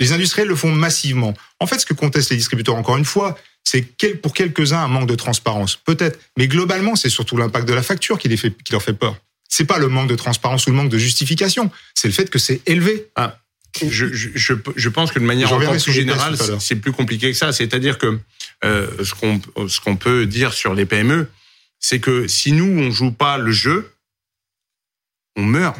Les 0.00 0.12
industriels 0.12 0.48
le 0.48 0.56
font 0.56 0.72
massivement. 0.72 1.34
En 1.60 1.68
fait, 1.68 1.78
ce 1.78 1.86
que 1.86 1.94
contestent 1.94 2.30
les 2.30 2.36
distributeurs, 2.36 2.74
encore 2.74 2.96
une 2.96 3.04
fois, 3.04 3.38
c'est 3.62 3.82
pour 4.20 4.34
quelques-uns 4.34 4.80
un 4.80 4.88
manque 4.88 5.08
de 5.08 5.14
transparence. 5.14 5.76
Peut-être. 5.76 6.18
Mais 6.36 6.48
globalement, 6.48 6.96
c'est 6.96 7.08
surtout 7.08 7.36
l'impact 7.36 7.68
de 7.68 7.74
la 7.74 7.82
facture 7.82 8.18
qui, 8.18 8.28
les 8.28 8.36
fait, 8.36 8.50
qui 8.64 8.72
leur 8.72 8.82
fait 8.82 8.94
peur 8.94 9.16
c'est 9.52 9.66
pas 9.66 9.76
le 9.76 9.88
manque 9.88 10.08
de 10.08 10.14
transparence 10.14 10.66
ou 10.66 10.70
le 10.70 10.76
manque 10.76 10.88
de 10.88 10.96
justification, 10.96 11.70
c'est 11.92 12.08
le 12.08 12.14
fait 12.14 12.30
que 12.30 12.38
c'est 12.38 12.62
élevé. 12.64 13.10
Ah, 13.16 13.38
je, 13.82 14.06
je, 14.10 14.30
je, 14.34 14.88
pense 14.88 15.12
que 15.12 15.18
de 15.18 15.24
manière 15.26 15.52
encore 15.52 15.72
plus 15.72 15.92
générale, 15.92 16.38
c'est 16.58 16.76
plus 16.76 16.92
compliqué 16.92 17.30
que 17.30 17.36
ça. 17.36 17.52
C'est-à-dire 17.52 17.98
que 17.98 18.18
euh, 18.64 19.04
ce 19.04 19.14
qu'on 19.14 19.42
ce 19.68 19.78
qu'on 19.80 19.96
peut 19.96 20.24
dire 20.24 20.54
sur 20.54 20.72
les 20.72 20.86
PME, 20.86 21.28
c'est 21.78 22.00
que 22.00 22.26
si 22.28 22.52
nous 22.52 22.64
on 22.64 22.90
joue 22.90 23.12
pas 23.12 23.36
le 23.36 23.52
jeu, 23.52 23.92
on 25.36 25.44
meurt. 25.44 25.78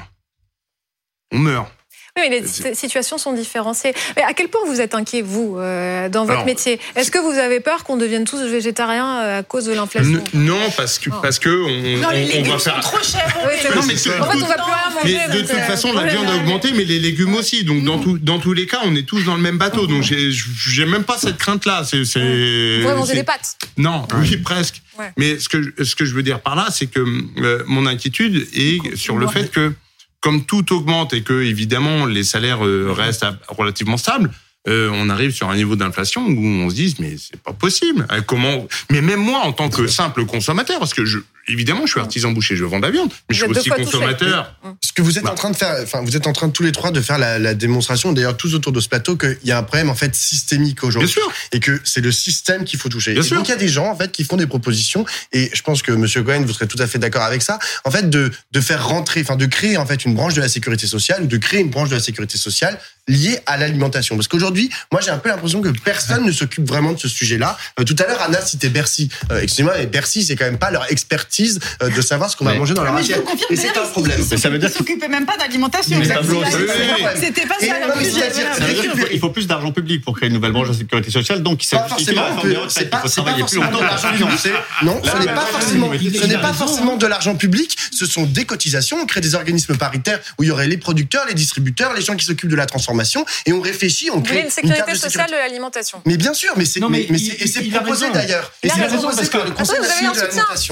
On 1.30 1.38
meurt. 1.38 1.72
Oui, 2.18 2.24
mais 2.28 2.40
les 2.40 2.74
situations 2.74 3.16
sont 3.16 3.32
différenciées. 3.32 3.94
Mais 4.16 4.22
à 4.22 4.34
quel 4.34 4.48
point 4.48 4.60
vous 4.66 4.82
êtes 4.82 4.94
inquiet, 4.94 5.22
vous, 5.22 5.56
euh, 5.56 6.10
dans 6.10 6.26
votre 6.26 6.44
métier? 6.44 6.78
Est-ce 6.94 7.10
que 7.10 7.18
vous 7.18 7.38
avez 7.38 7.60
peur 7.60 7.84
qu'on 7.84 7.96
devienne 7.96 8.24
tous 8.24 8.38
végétariens 8.42 9.22
euh, 9.22 9.38
à 9.38 9.42
cause 9.42 9.64
de 9.64 9.72
l'inflation? 9.72 10.22
Non, 10.34 10.58
parce 10.76 10.98
que, 10.98 11.08
parce 11.22 11.38
que 11.38 11.48
on, 11.48 12.02
non, 12.02 12.10
les 12.10 12.26
légumes 12.26 12.52
va 12.52 12.58
faire. 12.58 12.82
Sont 12.82 12.90
trop 12.90 13.02
chers. 13.02 13.34
non, 13.74 13.82
mais 13.86 13.94
en 13.94 14.30
fait, 14.30 14.42
on 14.42 14.46
va 14.46 14.54
plus 14.54 14.94
manger. 14.94 15.20
Mais 15.30 15.34
de 15.34 15.40
toute 15.40 15.56
façon, 15.60 15.94
la 15.94 16.04
viande 16.04 16.26
a 16.28 16.36
augmenté, 16.36 16.72
mais 16.74 16.84
les 16.84 16.98
légumes 16.98 17.34
aussi. 17.34 17.64
Donc, 17.64 17.82
dans, 17.82 17.98
tout, 17.98 18.18
dans 18.18 18.38
tous 18.38 18.52
les 18.52 18.66
cas, 18.66 18.80
on 18.84 18.94
est 18.94 19.08
tous 19.08 19.24
dans 19.24 19.34
le 19.34 19.42
même 19.42 19.56
bateau. 19.56 19.86
Donc, 19.86 20.02
j'ai 20.02 20.84
même 20.84 21.04
pas 21.04 21.16
cette 21.16 21.38
crainte-là. 21.38 21.84
C'est. 21.84 22.02
Vous 22.02 22.82
pouvez 22.82 22.94
manger 22.94 23.14
des 23.14 23.24
pâtes 23.24 23.56
Non, 23.78 24.06
oui, 24.18 24.36
presque. 24.36 24.82
Mais 25.16 25.38
ce 25.38 25.48
que, 25.48 25.82
ce 25.82 25.96
que 25.96 26.04
je 26.04 26.14
veux 26.14 26.22
dire 26.22 26.40
par 26.40 26.56
là, 26.56 26.66
c'est 26.70 26.86
que 26.86 27.00
euh, 27.00 27.62
mon 27.66 27.86
inquiétude 27.86 28.46
est 28.54 28.96
sur 28.96 29.16
le 29.16 29.26
fait 29.26 29.50
que 29.50 29.72
comme 30.22 30.44
tout 30.44 30.72
augmente 30.72 31.12
et 31.12 31.22
que 31.22 31.42
évidemment 31.42 32.06
les 32.06 32.24
salaires 32.24 32.64
euh, 32.64 32.92
restent 32.92 33.26
relativement 33.48 33.98
stables, 33.98 34.30
euh, 34.68 34.88
on 34.94 35.10
arrive 35.10 35.32
sur 35.32 35.50
un 35.50 35.56
niveau 35.56 35.74
d'inflation 35.74 36.24
où 36.24 36.40
on 36.40 36.70
se 36.70 36.76
dit 36.76 36.96
mais 37.00 37.16
c'est 37.18 37.40
pas 37.42 37.52
possible. 37.52 38.06
Euh, 38.12 38.20
comment 38.22 38.66
Mais 38.90 39.02
même 39.02 39.20
moi 39.20 39.40
en 39.40 39.52
tant 39.52 39.68
que 39.68 39.88
simple 39.88 40.24
consommateur, 40.24 40.78
parce 40.78 40.94
que 40.94 41.04
je, 41.04 41.18
évidemment, 41.48 41.86
je 41.86 41.92
suis 41.92 42.00
artisan 42.00 42.32
boucher, 42.32 42.56
je 42.56 42.64
vends 42.64 42.78
de 42.78 42.86
la 42.86 42.90
viande, 42.90 43.10
mais 43.28 43.34
je 43.34 43.44
suis 43.44 43.50
aussi 43.50 43.70
consommateur. 43.70 44.54
Ce 44.82 44.92
que 44.92 45.02
vous 45.02 45.18
êtes 45.18 45.26
en 45.26 45.34
train 45.34 45.50
de 45.50 45.56
faire, 45.56 45.76
enfin, 45.82 46.02
vous 46.02 46.16
êtes 46.16 46.26
en 46.26 46.32
train 46.32 46.48
tous 46.50 46.62
les 46.62 46.72
trois 46.72 46.90
de 46.90 47.00
faire 47.00 47.18
la, 47.18 47.38
la 47.38 47.54
démonstration, 47.54 48.12
d'ailleurs 48.12 48.36
tous 48.36 48.54
autour 48.54 48.72
de 48.72 48.80
ce 48.80 48.88
plateau, 48.88 49.16
qu'il 49.16 49.38
y 49.44 49.52
a 49.52 49.58
un 49.58 49.62
problème 49.62 49.90
en 49.90 49.94
fait 49.94 50.14
systémique 50.14 50.84
aujourd'hui, 50.84 51.10
et 51.52 51.60
que 51.60 51.80
c'est 51.84 52.00
le 52.00 52.12
système 52.12 52.64
qu'il 52.64 52.78
faut 52.78 52.88
toucher. 52.88 53.14
Bien 53.14 53.22
et 53.22 53.28
donc 53.30 53.48
il 53.48 53.50
y 53.50 53.54
a 53.54 53.56
des 53.56 53.68
gens 53.68 53.86
en 53.86 53.96
fait 53.96 54.12
qui 54.12 54.24
font 54.24 54.36
des 54.36 54.46
propositions, 54.46 55.04
et 55.32 55.50
je 55.52 55.62
pense 55.62 55.82
que 55.82 55.92
Monsieur 55.92 56.22
Cohen, 56.22 56.42
vous 56.46 56.52
serez 56.52 56.66
tout 56.66 56.80
à 56.80 56.86
fait 56.86 56.98
d'accord 56.98 57.22
avec 57.22 57.42
ça, 57.42 57.58
en 57.84 57.90
fait 57.90 58.08
de 58.08 58.30
de 58.52 58.60
faire 58.60 58.86
rentrer, 58.86 59.20
enfin 59.22 59.36
de 59.36 59.46
créer 59.46 59.76
en 59.76 59.86
fait 59.86 60.04
une 60.04 60.14
branche 60.14 60.34
de 60.34 60.40
la 60.40 60.48
sécurité 60.48 60.86
sociale 60.86 61.22
ou 61.22 61.26
de 61.26 61.36
créer 61.38 61.60
une 61.60 61.70
branche 61.70 61.88
de 61.88 61.94
la 61.94 62.02
sécurité 62.02 62.38
sociale 62.38 62.78
liée 63.08 63.40
à 63.46 63.56
l'alimentation, 63.56 64.14
parce 64.16 64.28
qu'aujourd'hui, 64.28 64.70
moi 64.92 65.00
j'ai 65.00 65.10
un 65.10 65.18
peu 65.18 65.28
l'impression 65.28 65.60
que 65.60 65.70
personne 65.70 66.24
ne 66.24 66.32
s'occupe 66.32 66.68
vraiment 66.68 66.92
de 66.92 66.98
ce 66.98 67.08
sujet-là. 67.08 67.58
Euh, 67.80 67.84
tout 67.84 67.96
à 67.98 68.06
l'heure, 68.06 68.22
Anna 68.22 68.40
citait 68.40 68.68
Bercy. 68.68 69.08
Euh, 69.32 69.40
excusez-moi, 69.40 69.74
mais 69.78 69.86
Bercy, 69.86 70.22
c'est 70.24 70.36
quand 70.36 70.44
même 70.44 70.58
pas 70.58 70.70
leur 70.70 70.90
expertise 70.92 71.31
euh, 71.40 71.88
de 71.90 72.00
savoir 72.02 72.30
ce 72.30 72.36
qu'on 72.36 72.44
va 72.44 72.54
manger 72.54 72.74
dans 72.74 72.84
leur 72.84 72.94
assiette. 72.94 73.24
Et 73.50 73.56
c'est 73.56 73.76
un 73.76 73.86
problème. 73.86 74.20
Mais 74.30 74.36
ça 74.36 74.50
veut 74.50 74.58
dire 74.58 74.70
s'occupaient 74.70 75.08
même 75.08 75.26
pas 75.26 75.36
d'alimentation. 75.36 75.98
C'était 77.16 77.46
pas 77.46 77.54
ça 77.58 77.78
le. 77.78 79.12
Il 79.12 79.20
faut 79.20 79.30
plus 79.30 79.46
d'argent 79.46 79.72
public 79.72 80.04
pour 80.04 80.16
créer 80.16 80.28
une 80.28 80.34
nouvelle 80.34 80.52
branche 80.52 80.68
de 80.68 80.74
sécurité 80.74 81.10
sociale. 81.10 81.42
Donc, 81.42 81.60
c'est 81.62 81.76
c'est 81.98 82.90
pas 82.90 83.00
forcément 83.00 83.70
de 83.70 83.80
l'argent 83.80 84.12
public. 84.12 84.38
Non, 84.82 85.00
ce 85.02 85.16
n'est 85.18 85.32
pas 85.32 85.46
forcément. 85.46 85.90
Ce 85.92 86.26
n'est 86.26 86.38
pas 86.38 86.52
forcément 86.52 86.96
de 86.96 87.06
l'argent 87.06 87.34
public. 87.34 87.76
Ce 87.92 88.06
sont 88.06 88.24
des 88.24 88.44
cotisations. 88.44 88.98
On 89.00 89.06
crée 89.06 89.20
des 89.20 89.34
organismes 89.34 89.76
paritaires 89.76 90.20
où 90.38 90.42
il 90.42 90.48
y 90.48 90.50
aurait 90.50 90.68
les 90.68 90.76
producteurs, 90.76 91.26
les 91.26 91.34
distributeurs, 91.34 91.92
les 91.94 92.02
gens 92.02 92.16
qui 92.16 92.24
s'occupent 92.24 92.50
de 92.50 92.56
la 92.56 92.66
transformation, 92.66 93.24
et 93.46 93.52
on 93.52 93.60
réfléchit, 93.60 94.10
on 94.10 94.22
crée 94.22 94.42
une 94.42 94.50
sécurité 94.50 94.94
sociale 94.94 95.30
de 95.30 95.36
l'alimentation. 95.36 96.02
Mais 96.06 96.16
bien 96.16 96.34
sûr, 96.34 96.52
mais 96.56 96.64
c'est 96.64 96.80
et 96.80 97.46
c'est 97.46 97.62
proposé 97.70 98.10
d'ailleurs. 98.12 98.52
Il 98.62 98.70
a 98.70 98.74
raison 98.74 99.10
parce 99.10 99.28
que 99.28 99.38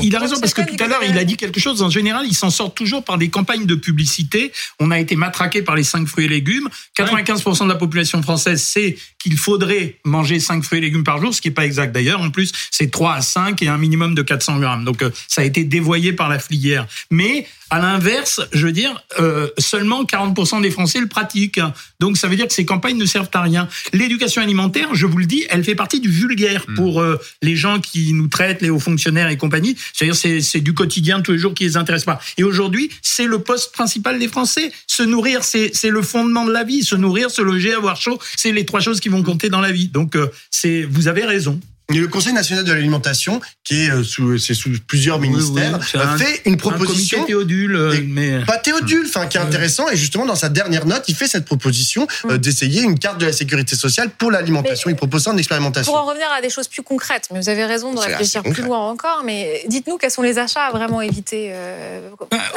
il 0.02 0.16
a 0.16 0.18
raison 0.18 0.40
parce 0.54 0.66
que 0.66 0.76
tout 0.76 0.82
à 0.82 0.88
l'heure, 0.88 1.02
il 1.08 1.16
a 1.18 1.24
dit 1.24 1.36
quelque 1.36 1.60
chose. 1.60 1.82
En 1.82 1.90
général, 1.90 2.26
il 2.26 2.34
s'en 2.34 2.50
sort 2.50 2.74
toujours 2.74 3.04
par 3.04 3.18
des 3.18 3.28
campagnes 3.28 3.66
de 3.66 3.74
publicité. 3.74 4.52
On 4.78 4.90
a 4.90 4.98
été 4.98 5.16
matraqué 5.16 5.62
par 5.62 5.76
les 5.76 5.84
5 5.84 6.06
fruits 6.06 6.26
et 6.26 6.28
légumes. 6.28 6.68
95% 6.96 7.64
de 7.64 7.68
la 7.68 7.74
population 7.76 8.22
française 8.22 8.62
sait 8.62 8.96
qu'il 9.18 9.36
faudrait 9.36 9.96
manger 10.04 10.40
5 10.40 10.64
fruits 10.64 10.78
et 10.78 10.82
légumes 10.82 11.04
par 11.04 11.20
jour, 11.20 11.34
ce 11.34 11.40
qui 11.40 11.48
n'est 11.48 11.54
pas 11.54 11.66
exact 11.66 11.92
d'ailleurs. 11.92 12.20
En 12.20 12.30
plus, 12.30 12.52
c'est 12.70 12.90
3 12.90 13.14
à 13.14 13.20
5 13.20 13.62
et 13.62 13.68
un 13.68 13.78
minimum 13.78 14.14
de 14.14 14.22
400 14.22 14.58
grammes. 14.58 14.84
Donc, 14.84 15.02
euh, 15.02 15.10
ça 15.28 15.42
a 15.42 15.44
été 15.44 15.64
dévoyé 15.64 16.12
par 16.12 16.28
la 16.28 16.38
filière. 16.38 16.86
Mais 17.10 17.46
à 17.70 17.78
l'inverse, 17.78 18.40
je 18.52 18.66
veux 18.66 18.72
dire, 18.72 19.02
euh, 19.20 19.48
seulement 19.58 20.04
40% 20.04 20.60
des 20.60 20.70
Français 20.70 21.00
le 21.00 21.06
pratiquent. 21.06 21.60
Donc 22.00 22.16
ça 22.16 22.28
veut 22.28 22.36
dire 22.36 22.48
que 22.48 22.52
ces 22.52 22.64
campagnes 22.64 22.98
ne 22.98 23.06
servent 23.06 23.30
à 23.32 23.42
rien. 23.42 23.68
L'éducation 23.92 24.42
alimentaire, 24.42 24.88
je 24.92 25.06
vous 25.06 25.18
le 25.18 25.26
dis, 25.26 25.46
elle 25.50 25.62
fait 25.62 25.76
partie 25.76 26.00
du 26.00 26.08
vulgaire 26.08 26.64
hmm. 26.66 26.74
pour 26.74 27.00
euh, 27.00 27.16
les 27.42 27.56
gens 27.56 27.80
qui 27.80 28.12
nous 28.12 28.28
traitent, 28.28 28.60
les 28.60 28.70
hauts 28.70 28.80
fonctionnaires 28.80 29.28
et 29.28 29.36
compagnie. 29.36 29.76
C'est-à-dire 29.92 30.16
c'est 30.42 30.60
du 30.60 30.74
quotidien 30.74 31.20
tous 31.20 31.32
les 31.32 31.38
jours 31.38 31.54
qui 31.54 31.64
les 31.64 31.76
intéresse 31.76 32.04
pas. 32.04 32.20
Et 32.36 32.44
aujourd'hui, 32.44 32.90
c'est 33.02 33.26
le 33.26 33.38
poste 33.38 33.72
principal 33.72 34.18
des 34.18 34.28
Français. 34.28 34.72
Se 34.86 35.02
nourrir, 35.02 35.44
c'est 35.44 35.70
le 35.84 36.02
fondement 36.02 36.44
de 36.44 36.52
la 36.52 36.64
vie. 36.64 36.82
Se 36.82 36.96
nourrir, 36.96 37.30
se 37.30 37.42
loger, 37.42 37.72
avoir 37.72 38.00
chaud, 38.00 38.18
c'est 38.36 38.52
les 38.52 38.66
trois 38.66 38.80
choses 38.80 39.00
qui 39.00 39.08
vont 39.08 39.22
compter 39.22 39.48
dans 39.48 39.60
la 39.60 39.70
vie. 39.70 39.88
Donc 39.88 40.16
euh, 40.16 40.28
c'est, 40.50 40.82
vous 40.82 41.08
avez 41.08 41.24
raison. 41.24 41.60
Et 41.92 41.98
le 41.98 42.08
Conseil 42.08 42.32
national 42.32 42.64
de 42.64 42.72
l'alimentation, 42.72 43.40
qui 43.64 43.82
est 43.82 43.90
euh, 43.90 44.04
sous, 44.04 44.38
c'est 44.38 44.54
sous 44.54 44.70
plusieurs 44.86 45.18
ministères, 45.18 45.82
fait 45.84 46.42
une 46.44 46.56
proposition. 46.56 47.22
Un 47.22 47.26
Théodule, 47.26 47.74
euh, 47.74 48.00
mais 48.06 48.44
pas 48.44 48.58
Théodule, 48.58 49.06
enfin 49.06 49.26
qui 49.26 49.36
est 49.36 49.40
intéressant. 49.40 49.88
Et 49.88 49.96
justement, 49.96 50.24
dans 50.24 50.36
sa 50.36 50.48
dernière 50.48 50.86
note, 50.86 51.04
il 51.08 51.14
fait 51.14 51.26
cette 51.26 51.44
proposition 51.44 52.06
euh, 52.26 52.38
d'essayer 52.38 52.82
une 52.82 52.98
carte 52.98 53.18
de 53.18 53.26
la 53.26 53.32
sécurité 53.32 53.74
sociale 53.74 54.10
pour 54.10 54.30
l'alimentation. 54.30 54.90
il 54.90 54.96
propose 54.96 55.24
ça 55.24 55.30
en 55.30 55.36
expérimentation. 55.36 55.92
Pour 55.92 56.00
en 56.00 56.06
revenir 56.06 56.28
à 56.30 56.40
des 56.40 56.50
choses 56.50 56.68
plus 56.68 56.82
concrètes, 56.82 57.28
mais 57.32 57.40
vous 57.40 57.48
avez 57.48 57.64
raison 57.64 57.92
de 57.92 57.98
réfléchir 57.98 58.42
plus 58.42 58.62
loin 58.62 58.78
encore. 58.78 59.22
Mais 59.24 59.64
dites-nous 59.68 59.98
quels 59.98 60.10
sont 60.10 60.22
les 60.22 60.38
achats 60.38 60.66
à 60.66 60.70
vraiment 60.70 61.00
éviter. 61.00 61.52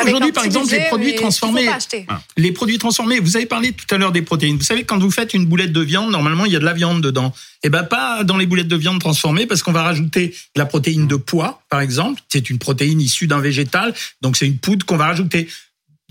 Aujourd'hui, 0.06 0.32
par 0.32 0.46
exemple, 0.46 0.72
les 0.72 0.86
produits 0.86 1.16
transformés. 1.16 1.68
Ah. 2.08 2.22
Les 2.38 2.52
produits 2.52 2.78
transformés. 2.78 3.20
Vous 3.20 3.36
avez 3.36 3.46
parlé 3.46 3.72
tout 3.72 3.94
à 3.94 3.98
l'heure 3.98 4.12
des 4.12 4.22
protéines. 4.22 4.58
Vous 4.58 4.64
savez, 4.64 4.84
quand 4.84 5.00
vous 5.00 5.12
faites 5.12 5.34
une 5.34 5.46
boulette 5.46 5.72
de 5.72 5.82
viande, 5.82 6.12
normalement, 6.12 6.46
il 6.46 6.52
y 6.52 6.56
a 6.56 6.60
de 6.60 6.66
la 6.66 6.74
viande 6.74 7.02
dedans. 7.02 7.34
Et 7.64 7.68
eh 7.68 7.70
ben 7.70 7.84
pas 7.84 8.26
dans 8.26 8.36
les 8.36 8.46
boulettes 8.46 8.68
de 8.68 8.76
viande 8.76 9.00
transformées 9.00 9.23
parce 9.48 9.64
qu'on 9.64 9.72
va 9.72 9.84
rajouter 9.84 10.30
de 10.56 10.60
la 10.60 10.66
protéine 10.66 11.08
de 11.08 11.16
pois, 11.16 11.62
par 11.70 11.82
exemple. 11.82 12.22
C'est 12.30 12.50
une 12.50 12.60
protéine 12.60 13.02
issue 13.02 13.28
d'un 13.28 13.40
végétal, 13.40 13.94
donc 14.22 14.38
c'est 14.38 14.48
une 14.48 14.58
poudre 14.58 14.86
qu'on 14.86 14.98
va 14.98 15.08
rajouter 15.08 15.48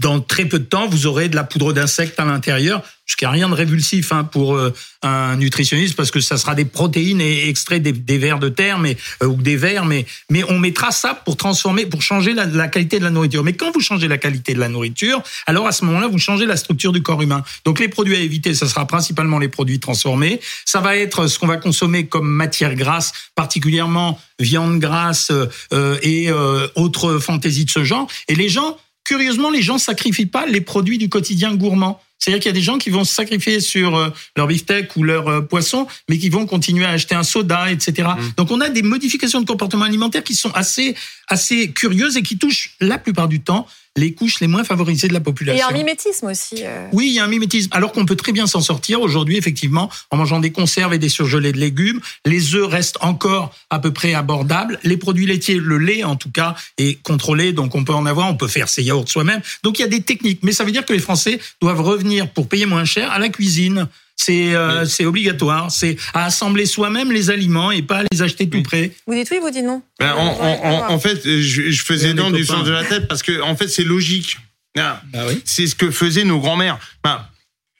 dans 0.03 0.21
très 0.21 0.45
peu 0.45 0.59
de 0.59 0.65
temps, 0.65 0.89
vous 0.89 1.07
aurez 1.07 1.29
de 1.29 1.37
la 1.37 1.45
poudre 1.45 1.73
d'insectes 1.73 2.19
à 2.19 2.25
l'intérieur, 2.25 2.83
ce 3.07 3.17
qui 3.17 3.25
n'a 3.25 3.31
rien 3.31 3.49
de 3.49 3.55
révulsif 3.55 4.13
hein, 4.13 4.25
pour 4.25 4.55
euh, 4.55 4.73
un 5.03 5.37
nutritionniste, 5.37 5.95
parce 5.95 6.11
que 6.11 6.21
ça 6.21 6.37
sera 6.37 6.55
des 6.55 6.65
protéines 6.65 7.21
et 7.21 7.49
extraits 7.49 7.83
des, 7.83 7.93
des 7.93 8.19
vers 8.19 8.39
de 8.39 8.49
terre, 8.49 8.79
mais 8.79 8.97
euh, 9.23 9.27
ou 9.27 9.41
des 9.41 9.57
vers, 9.57 9.85
mais 9.85 10.05
mais 10.29 10.43
on 10.49 10.59
mettra 10.59 10.91
ça 10.91 11.15
pour 11.15 11.37
transformer, 11.37 11.87
pour 11.87 12.03
changer 12.03 12.33
la, 12.33 12.47
la, 12.47 12.69
qualité 12.69 12.99
de 12.99 13.05
la 13.05 13.11
nourriture. 13.11 13.45
Mais 13.45 13.53
quand 13.53 13.71
vous 13.73 13.81
changez 13.81 14.09
la 14.09 14.19
qualité 14.19 14.55
de 14.55 14.61
la 14.61 14.69
nourriture, 14.69 15.23
alors 15.47 15.67
à 15.67 15.73
ce 15.73 15.85
moment-là, 15.85 16.09
vous 16.09 16.19
changez 16.19 16.47
la 16.47 16.57
structure 16.57 16.93
du 16.93 17.03
corps 17.03 17.23
humain. 17.23 17.45
Donc 17.65 17.79
les 17.79 17.89
produits 17.89 18.17
à 18.17 18.21
éviter, 18.21 18.55
ça 18.55 18.67
sera 18.67 18.87
principalement 18.87 19.39
les 19.39 19.49
produits 19.49 19.79
transformés. 19.79 20.41
Ça 20.65 20.81
va 20.81 20.97
être 20.97 21.29
ce 21.29 21.39
qu'on 21.39 21.47
va 21.47 21.59
consommer 21.59 22.07
comme 22.07 22.29
matière 22.29 22.75
grasse, 22.75 23.13
particulièrement 23.37 24.21
viande 24.41 24.81
grasse 24.81 25.31
euh, 25.73 25.99
et 26.03 26.31
autres 26.75 27.19
fantaisies 27.19 27.67
de 27.67 27.71
ce 27.71 27.85
genre. 27.85 28.09
Et 28.29 28.35
les 28.35 28.49
gens 28.49 28.77
curieusement, 29.05 29.51
les 29.51 29.63
gens 29.63 29.79
sacrifient 29.79 30.27
pas 30.27 30.47
les 30.47 30.61
produits 30.61 30.99
du 30.99 31.09
quotidien 31.09 31.55
gourmand. 31.55 32.01
C'est-à-dire 32.19 32.41
qu'il 32.41 32.51
y 32.51 32.55
a 32.55 32.55
des 32.55 32.63
gens 32.63 32.79
qui 32.79 32.91
vont 32.91 33.03
se 33.03 33.13
sacrifier 33.13 33.59
sur 33.59 33.97
euh, 33.97 34.11
leur 34.37 34.47
beefsteak 34.47 34.95
ou 34.95 35.03
leur 35.03 35.27
euh, 35.27 35.41
poisson, 35.41 35.89
mais 36.09 36.19
qui 36.19 36.29
vont 36.29 36.47
continuer 36.47 36.85
à 36.85 36.91
acheter 36.91 37.17
un 37.17 37.25
soda, 37.25 37.73
etc. 37.73 38.11
Mmh. 38.17 38.23
Donc 38.37 38.53
on 38.53 38.61
a 38.61 38.69
des 38.69 38.83
modifications 38.83 39.41
de 39.41 39.47
comportement 39.47 39.85
alimentaire 39.85 40.23
qui 40.23 40.37
sont 40.37 40.53
assez 40.53 40.95
assez 41.27 41.73
curieuses 41.73 42.17
et 42.17 42.23
qui 42.23 42.39
touchent 42.39 42.77
la 42.81 42.99
plupart 42.99 43.27
du 43.27 43.41
temps 43.41 43.67
les 43.97 44.15
couches 44.15 44.41
les 44.41 44.47
moins 44.47 44.65
favorisées 44.65 45.09
de 45.09 45.13
la 45.13 45.21
population. 45.21 45.57
il 45.57 45.59
y 45.59 45.63
a 45.63 45.75
un 45.75 45.79
mimétisme 45.79 46.27
aussi. 46.27 46.57
Euh. 46.65 46.89
Oui, 46.93 47.09
il 47.09 47.13
y 47.13 47.19
a 47.19 47.25
un 47.25 47.29
mimétisme. 47.29 47.69
Alors 47.73 47.93
qu'on 47.93 48.07
peut 48.07 48.17
très 48.17 48.33
bien 48.33 48.47
s'en 48.47 48.61
sortir 48.61 49.03
aujourd'hui, 49.03 49.37
effectivement, 49.37 49.91
en 50.11 50.17
mangeant 50.17 50.41
des 50.41 50.51
conserves 50.51 50.95
et 50.95 50.99
des 50.99 51.11
surgelés 51.11 51.53
de 51.53 51.59
légumes. 51.59 52.01
Les 52.25 52.55
œufs 52.55 52.67
restent 52.67 52.99
encore 53.01 53.55
à 53.71 53.79
peu 53.79 53.93
près 53.93 54.15
abordables. 54.15 54.79
Les 54.83 54.97
produits 54.97 55.27
laitiers, 55.27 55.57
le 55.57 55.79
lait 55.79 56.05
en 56.05 56.17
tout 56.17 56.31
cas, 56.31 56.55
est 56.79 57.03
contrôlé, 57.03 57.53
donc 57.53 57.75
on 57.75 57.85
peut 57.85 57.95
en 57.95 58.07
avoir. 58.07 58.29
On 58.29 58.37
peut 58.37 58.49
faire 58.49 58.69
ses 58.69 58.83
yaourts 58.83 59.09
soi-même. 59.09 59.43
Donc 59.63 59.79
il 59.79 59.83
y 59.83 59.85
a 59.85 59.89
des 59.89 60.03
techniques, 60.03 60.41
mais 60.43 60.53
ça 60.53 60.65
veut 60.65 60.73
dire 60.73 60.87
que 60.87 60.93
les 60.93 60.99
Français 60.99 61.39
doivent 61.61 61.83
revenir 61.83 62.31
pour 62.31 62.49
payer 62.49 62.67
moins 62.67 62.85
cher 62.85 63.11
à 63.11 63.19
la 63.19 63.29
cuisine. 63.29 63.89
C'est 64.17 64.55
euh, 64.55 64.85
c'est 64.85 65.05
obligatoire. 65.05 65.71
C'est 65.71 65.97
à 66.15 66.27
assembler 66.27 66.67
soi-même 66.67 67.11
les 67.11 67.31
aliments 67.31 67.71
et 67.71 67.83
pas 67.83 67.99
à 67.99 68.05
les 68.13 68.23
acheter 68.23 68.49
tout 68.49 68.63
près. 68.63 68.93
Vous 69.07 69.15
dites 69.15 69.29
oui, 69.31 69.39
vous 69.41 69.51
dites 69.51 69.65
non. 69.65 69.83
Ben, 69.99 70.13
en, 70.15 70.29
en, 70.29 70.93
en, 70.93 70.99
fait, 70.99 71.23
je, 71.25 71.71
je 71.71 71.83
faisais 71.83 72.15
dans 72.15 72.31
du 72.31 72.45
sens 72.45 72.65
de 72.65 72.71
la 72.71 72.85
tête 72.85 73.09
parce 73.09 73.23
que 73.23 73.41
en 73.41 73.57
fait 73.57 73.69
c'est 73.69 73.85
logique. 73.85 74.39
Ah, 74.79 75.03
bah 75.13 75.25
oui. 75.27 75.41
C'est 75.45 75.67
ce 75.67 75.75
que 75.75 75.91
faisaient 75.91 76.25
nos 76.25 76.39
grands-mères. 76.39 76.79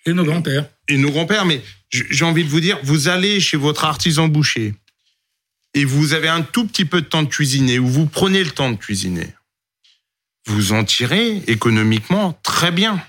Et 0.05 0.13
nos 0.13 0.25
grands-pères. 0.25 0.67
Et 0.89 0.97
nos 0.97 1.11
grands-pères. 1.11 1.45
Mais 1.45 1.63
j'ai 1.91 2.25
envie 2.25 2.45
de 2.45 2.49
vous 2.49 2.61
dire, 2.61 2.79
vous 2.83 3.09
allez 3.09 3.41
chez 3.41 3.57
votre 3.57 3.85
artisan 3.85 4.29
boucher 4.29 4.75
et 5.75 5.85
vous 5.85 6.13
avez 6.13 6.29
un 6.29 6.43
tout 6.43 6.67
petit 6.67 6.85
peu 6.85 7.01
de 7.01 7.07
temps 7.07 7.23
de 7.23 7.29
cuisiner 7.29 7.79
ou 7.79 7.87
vous 7.87 8.07
prenez 8.07 8.43
le 8.45 8.51
temps 8.51 8.71
de 8.71 8.77
cuisiner. 8.77 9.29
Vous 10.47 10.73
en 10.73 10.85
tirez 10.85 11.37
économiquement 11.47 12.39
très 12.43 12.73
bien. 12.73 13.03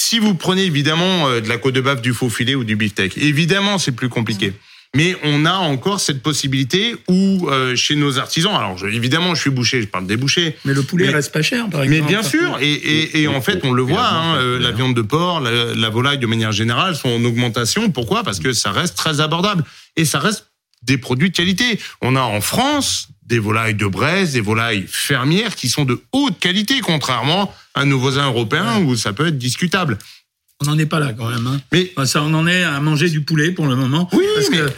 Si 0.00 0.20
vous 0.20 0.36
prenez 0.36 0.62
évidemment 0.62 1.26
euh, 1.26 1.40
de 1.40 1.48
la 1.48 1.56
côte 1.56 1.74
de 1.74 1.80
bœuf, 1.80 2.00
du 2.00 2.12
faux 2.12 2.30
filet 2.30 2.54
ou 2.54 2.62
du 2.62 2.76
beefsteak, 2.76 3.18
évidemment 3.18 3.78
c'est 3.78 3.90
plus 3.90 4.08
compliqué. 4.08 4.52
Mais 4.94 5.16
on 5.24 5.44
a 5.44 5.54
encore 5.54 5.98
cette 5.98 6.22
possibilité 6.22 6.94
où 7.08 7.48
euh, 7.48 7.74
chez 7.74 7.96
nos 7.96 8.16
artisans, 8.16 8.54
alors 8.54 8.78
évidemment 8.86 9.34
je 9.34 9.40
suis 9.40 9.50
boucher, 9.50 9.82
je 9.82 9.88
parle 9.88 10.06
des 10.06 10.16
bouchers. 10.16 10.56
Mais 10.64 10.72
le 10.72 10.84
poulet 10.84 11.10
reste 11.10 11.32
pas 11.32 11.42
cher, 11.42 11.68
par 11.68 11.82
exemple. 11.82 12.00
Mais 12.00 12.08
bien 12.08 12.22
sûr, 12.22 12.58
et, 12.60 12.72
et, 12.72 13.22
et 13.22 13.28
en 13.28 13.40
fait 13.40 13.58
on 13.64 13.72
le 13.72 13.82
voit, 13.82 14.06
hein, 14.08 14.36
euh, 14.36 14.60
la 14.60 14.70
viande 14.70 14.94
de 14.94 15.02
porc, 15.02 15.40
la, 15.40 15.74
la, 15.74 15.88
volaille 15.90 16.18
de 16.18 16.28
manière 16.28 16.52
générale 16.52 16.94
sont 16.94 17.08
en 17.08 17.24
augmentation. 17.24 17.90
Pourquoi? 17.90 18.22
Parce 18.22 18.38
que 18.38 18.52
ça 18.52 18.70
reste 18.70 18.96
très 18.96 19.20
abordable 19.20 19.64
et 19.96 20.04
ça 20.04 20.20
reste 20.20 20.47
des 20.82 20.98
produits 20.98 21.30
de 21.30 21.36
qualité. 21.36 21.78
On 22.00 22.16
a 22.16 22.20
en 22.20 22.40
France 22.40 23.08
des 23.26 23.38
volailles 23.38 23.74
de 23.74 23.86
Brest, 23.86 24.32
des 24.32 24.40
volailles 24.40 24.86
fermières 24.88 25.54
qui 25.54 25.68
sont 25.68 25.84
de 25.84 26.02
haute 26.12 26.38
qualité, 26.38 26.80
contrairement 26.80 27.52
à 27.74 27.84
nos 27.84 27.98
voisins 27.98 28.26
européens 28.26 28.80
où 28.80 28.96
ça 28.96 29.12
peut 29.12 29.28
être 29.28 29.38
discutable. 29.38 29.98
On 30.60 30.66
n'en 30.66 30.78
est 30.78 30.86
pas 30.86 30.98
là 30.98 31.12
quand 31.16 31.28
même. 31.28 31.46
Hein. 31.46 31.60
Mais 31.70 31.92
ça, 32.04 32.22
on 32.22 32.34
en 32.34 32.46
est 32.48 32.64
à 32.64 32.80
manger 32.80 33.08
du 33.08 33.20
poulet 33.20 33.52
pour 33.52 33.66
le 33.66 33.76
moment. 33.76 34.08
Oui, 34.12 34.24
parce 34.34 34.50
mais... 34.50 34.58
que 34.58 34.70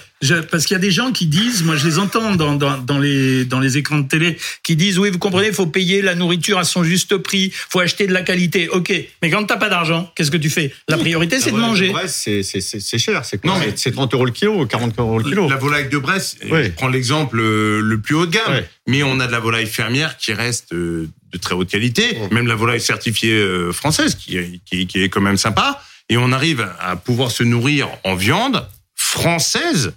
parce 0.51 0.67
qu'il 0.67 0.75
y 0.75 0.77
a 0.77 0.81
des 0.81 0.91
gens 0.91 1.13
qui 1.13 1.27
disent, 1.27 1.63
moi 1.63 1.77
je 1.77 1.87
les 1.87 1.99
entends 1.99 2.35
dans, 2.35 2.55
dans, 2.55 2.77
dans, 2.77 2.99
les, 2.99 3.47
dans 3.47 3.59
les 3.59 3.79
écrans 3.79 3.99
de 3.99 4.07
télé, 4.07 4.37
qui 4.63 4.77
disent 4.77 4.99
oui, 4.99 5.11
vous 5.11 5.19
comprenez, 5.19 5.49
il 5.49 5.55
faut 5.55 5.67
payer 5.67 6.03
la 6.03 6.15
nourriture 6.15 6.59
à 6.59 6.65
son 6.65 6.85
juste 6.85 7.17
prix, 7.17 7.51
faut 7.55 7.81
acheter 7.81 8.07
de 8.07 8.13
la 8.13 8.21
qualité. 8.21 8.69
Ok, 8.69 8.93
mais 9.23 9.31
quand 9.31 9.45
t'as 9.45 9.57
pas 9.57 9.71
d'argent, 9.71 10.13
qu'est-ce 10.15 10.31
que 10.31 10.37
tu 10.37 10.51
fais? 10.51 10.75
La 10.89 10.99
priorité, 10.99 11.41
c'est 11.41 11.51
de 11.51 11.57
manger. 11.57 11.89
Brest, 11.89 12.29
c'est 12.43 12.99
cher, 12.99 13.25
c'est 13.25 13.41
quoi? 13.41 13.57
C'est 13.77 13.93
30 13.93 14.13
euros 14.13 14.27
le 14.27 14.33
kilo, 14.33 14.67
40 14.67 14.99
euros 14.99 15.19
le 15.19 15.25
kilo? 15.25 15.49
La 15.49 15.57
volaille 15.57 15.89
de 15.89 15.97
Brest, 15.97 16.39
oui. 16.51 16.65
je 16.65 16.69
prends 16.71 16.89
l'exemple 16.89 17.41
euh, 17.41 17.81
le 17.81 17.99
plus 18.01 18.15
haut 18.15 18.27
de 18.27 18.33
gamme, 18.33 18.53
oui. 18.53 18.61
mais 18.87 19.03
on 19.03 19.19
a 19.21 19.27
de 19.27 19.33
la 19.33 19.41
volaille 19.41 19.67
fermière 19.67 20.19
qui 20.19 20.35
reste 20.35 20.75
euh, 20.75 21.09
de 21.33 21.39
très 21.39 21.55
haute 21.55 21.71
qualité, 21.71 22.19
même 22.31 22.47
la 22.47 22.55
volaille 22.55 22.81
certifiée 22.81 23.35
euh, 23.35 23.73
française 23.73 24.15
qui, 24.15 24.61
qui, 24.65 24.87
qui 24.87 25.03
est 25.03 25.09
quand 25.09 25.21
même 25.21 25.37
sympa, 25.37 25.83
et 26.09 26.17
on 26.17 26.33
arrive 26.33 26.69
à 26.81 26.97
pouvoir 26.97 27.31
se 27.31 27.43
nourrir 27.43 27.89
en 28.05 28.15
viande 28.15 28.67
française. 28.97 29.95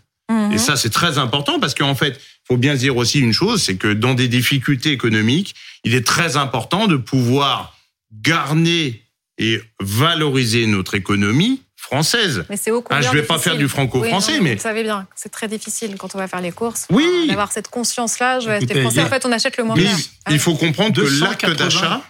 Et 0.52 0.58
ça, 0.58 0.78
c'est 0.78 0.90
très 0.90 1.18
important 1.18 1.60
parce 1.60 1.76
qu'en 1.76 1.96
fait, 1.96 2.20
faut 2.48 2.58
bien 2.58 2.76
dire 2.76 2.98
aussi 2.98 3.20
une 3.20 3.34
chose, 3.34 3.62
c'est 3.62 3.76
que 3.76 3.94
dans 3.94 4.14
des 4.14 4.28
difficultés 4.28 4.92
économiques, 4.92 5.54
il 5.84 5.94
est 5.94 6.06
très 6.06 6.38
important 6.38 6.88
de 6.88 6.96
pouvoir 6.98 7.78
garner 8.12 9.04
et 9.38 9.62
valoriser 9.80 10.66
notre 10.66 10.96
économie 10.96 11.62
française. 11.84 12.46
Mais 12.50 12.58
c'est 12.58 12.72
au 12.72 12.84
ah, 12.90 13.02
je 13.02 13.10
vais 13.10 13.24
pas 13.24 13.38
faire 13.38 13.58
du 13.58 13.68
franco-français, 13.68 14.34
oui, 14.34 14.40
mais 14.42 14.56
vous 14.56 14.62
savez 14.62 14.84
bien, 14.84 15.06
c'est 15.16 15.32
très 15.32 15.48
difficile 15.48 15.96
quand 15.98 16.16
on 16.16 16.18
va 16.18 16.28
faire 16.28 16.42
les 16.42 16.52
courses. 16.52 16.88
Oui. 16.90 17.28
D'avoir 17.28 17.52
cette 17.52 17.68
conscience-là, 17.68 18.40
je 18.40 18.48
vais 18.48 18.56
acheter 18.56 18.82
français. 18.82 19.02
En 19.02 19.08
fait, 19.08 19.26
on 19.26 19.32
achète 19.32 19.58
le 19.58 19.66
moins 19.66 19.76
cher. 19.76 19.96
Il 20.30 20.40
faut 20.40 20.56
comprendre 20.56 20.96
que 20.96 21.20
l'acte 21.20 21.50
d'achat 21.52 22.02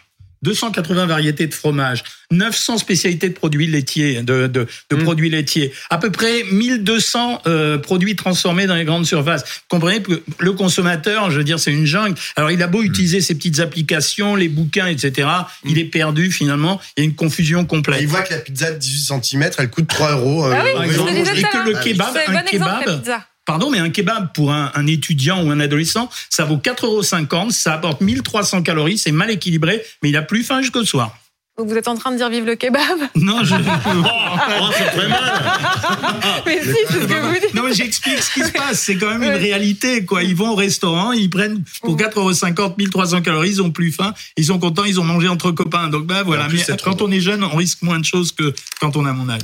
280 0.43 1.06
variétés 1.06 1.47
de 1.47 1.53
fromage, 1.53 2.03
900 2.32 2.77
spécialités 2.77 3.29
de 3.29 3.34
produits 3.34 3.67
laitiers, 3.67 4.21
de, 4.21 4.47
de, 4.47 4.67
de 4.89 4.95
mmh. 4.95 5.03
produits 5.03 5.29
laitiers, 5.29 5.73
à 5.89 5.97
peu 5.97 6.12
près 6.12 6.43
1200 6.51 7.41
euh, 7.47 7.77
produits 7.77 8.15
transformés 8.15 8.67
dans 8.67 8.75
les 8.75 8.86
grandes 8.86 9.06
surfaces. 9.06 9.43
Vous 9.43 9.67
comprenez 9.69 10.01
que 10.01 10.21
le 10.39 10.51
consommateur, 10.51 11.32
je 11.32 11.38
veux 11.38 11.43
dire, 11.43 11.60
c'est 11.60 11.71
une 11.71 11.86
jungle. 11.86 12.15
Alors 12.36 12.51
il 12.51 12.62
a 12.62 12.67
beau 12.67 12.82
mmh. 12.82 12.86
utiliser 12.86 13.21
ses 13.21 13.36
petites 13.36 13.60
applications, 13.60 14.36
les 14.36 14.49
bouquins, 14.49 14.88
etc. 14.88 15.27
Mmh. 15.63 15.69
Il 15.69 15.79
est 15.79 15.86
perdu 15.86 16.32
finalement. 16.32 16.79
Il 16.97 17.03
y 17.03 17.03
a 17.03 17.10
une 17.10 17.15
confusion 17.15 17.65
complète. 17.65 18.01
Il 18.01 18.08
voit 18.08 18.21
que 18.21 18.34
la 18.34 18.39
pizza 18.39 18.71
de 18.71 18.77
18 18.77 19.21
cm, 19.23 19.49
elle 19.58 19.69
coûte 19.69 19.88
3 19.88 20.12
euros. 20.12 20.45
Euh, 20.45 20.53
ah 20.56 20.63
oui, 20.65 20.93
et 21.36 21.41
que 21.41 21.69
le 21.69 21.84
kebab, 21.84 22.15
un 22.27 22.41
kebab. 22.41 23.03
Pardon, 23.45 23.69
mais 23.69 23.79
un 23.79 23.89
kebab 23.89 24.34
pour 24.34 24.51
un, 24.51 24.71
un, 24.73 24.88
étudiant 24.88 25.43
ou 25.43 25.51
un 25.51 25.60
adolescent, 25.60 26.10
ça 26.29 26.45
vaut 26.45 26.58
4,50 26.58 26.86
euros, 26.86 27.51
ça 27.51 27.73
apporte 27.73 28.01
1300 28.01 28.63
calories, 28.63 28.97
c'est 28.97 29.12
mal 29.12 29.29
équilibré, 29.32 29.84
mais 30.01 30.10
il 30.10 30.17
a 30.17 30.21
plus 30.21 30.43
faim 30.43 30.62
jusqu'au 30.62 30.86
soir. 30.86 31.17
Donc 31.56 31.67
vous 31.67 31.77
êtes 31.77 31.88
en 31.88 31.95
train 31.95 32.12
de 32.12 32.17
dire 32.17 32.29
vive 32.29 32.45
le 32.45 32.56
kebab 32.56 32.82
Non, 33.15 33.43
je. 33.43 33.53
oh, 33.53 34.69
c'est 34.75 34.86
très 34.86 35.08
mal. 35.08 35.21
mais 36.47 36.60
si, 36.63 36.73
c'est 36.88 37.01
ce 37.01 37.06
que 37.06 37.13
vous 37.13 37.34
dites. 37.34 37.53
Non, 37.53 37.62
mais 37.63 37.73
j'explique 37.73 38.17
ce 38.17 38.34
qui 38.34 38.43
se 38.43 38.51
passe. 38.51 38.79
C'est 38.79 38.97
quand 38.97 39.10
même 39.10 39.21
une 39.21 39.39
réalité, 39.39 40.03
quoi. 40.03 40.23
Ils 40.23 40.36
vont 40.36 40.51
au 40.51 40.56
restaurant, 40.56 41.12
ils 41.12 41.29
prennent 41.29 41.63
pour 41.82 41.95
4,50 41.95 42.60
euros 42.60 42.73
1300 42.75 43.21
calories, 43.21 43.49
ils 43.49 43.62
ont 43.62 43.69
plus 43.69 43.91
faim, 43.91 44.15
ils 44.36 44.45
sont 44.45 44.58
contents, 44.58 44.84
ils 44.84 44.99
ont 44.99 45.03
mangé 45.03 45.27
entre 45.27 45.51
copains. 45.51 45.89
Donc, 45.89 46.08
bah 46.08 46.23
voilà. 46.23 46.47
Mais 46.49 46.63
quand 46.84 47.03
on 47.03 47.12
est 47.12 47.21
jeune, 47.21 47.43
on 47.43 47.56
risque 47.56 47.84
moins 47.84 47.99
de 47.99 48.06
choses 48.06 48.32
que 48.32 48.51
quand 48.79 48.97
on 48.97 49.06
a 49.06 49.13
mon 49.13 49.29
âge. 49.29 49.41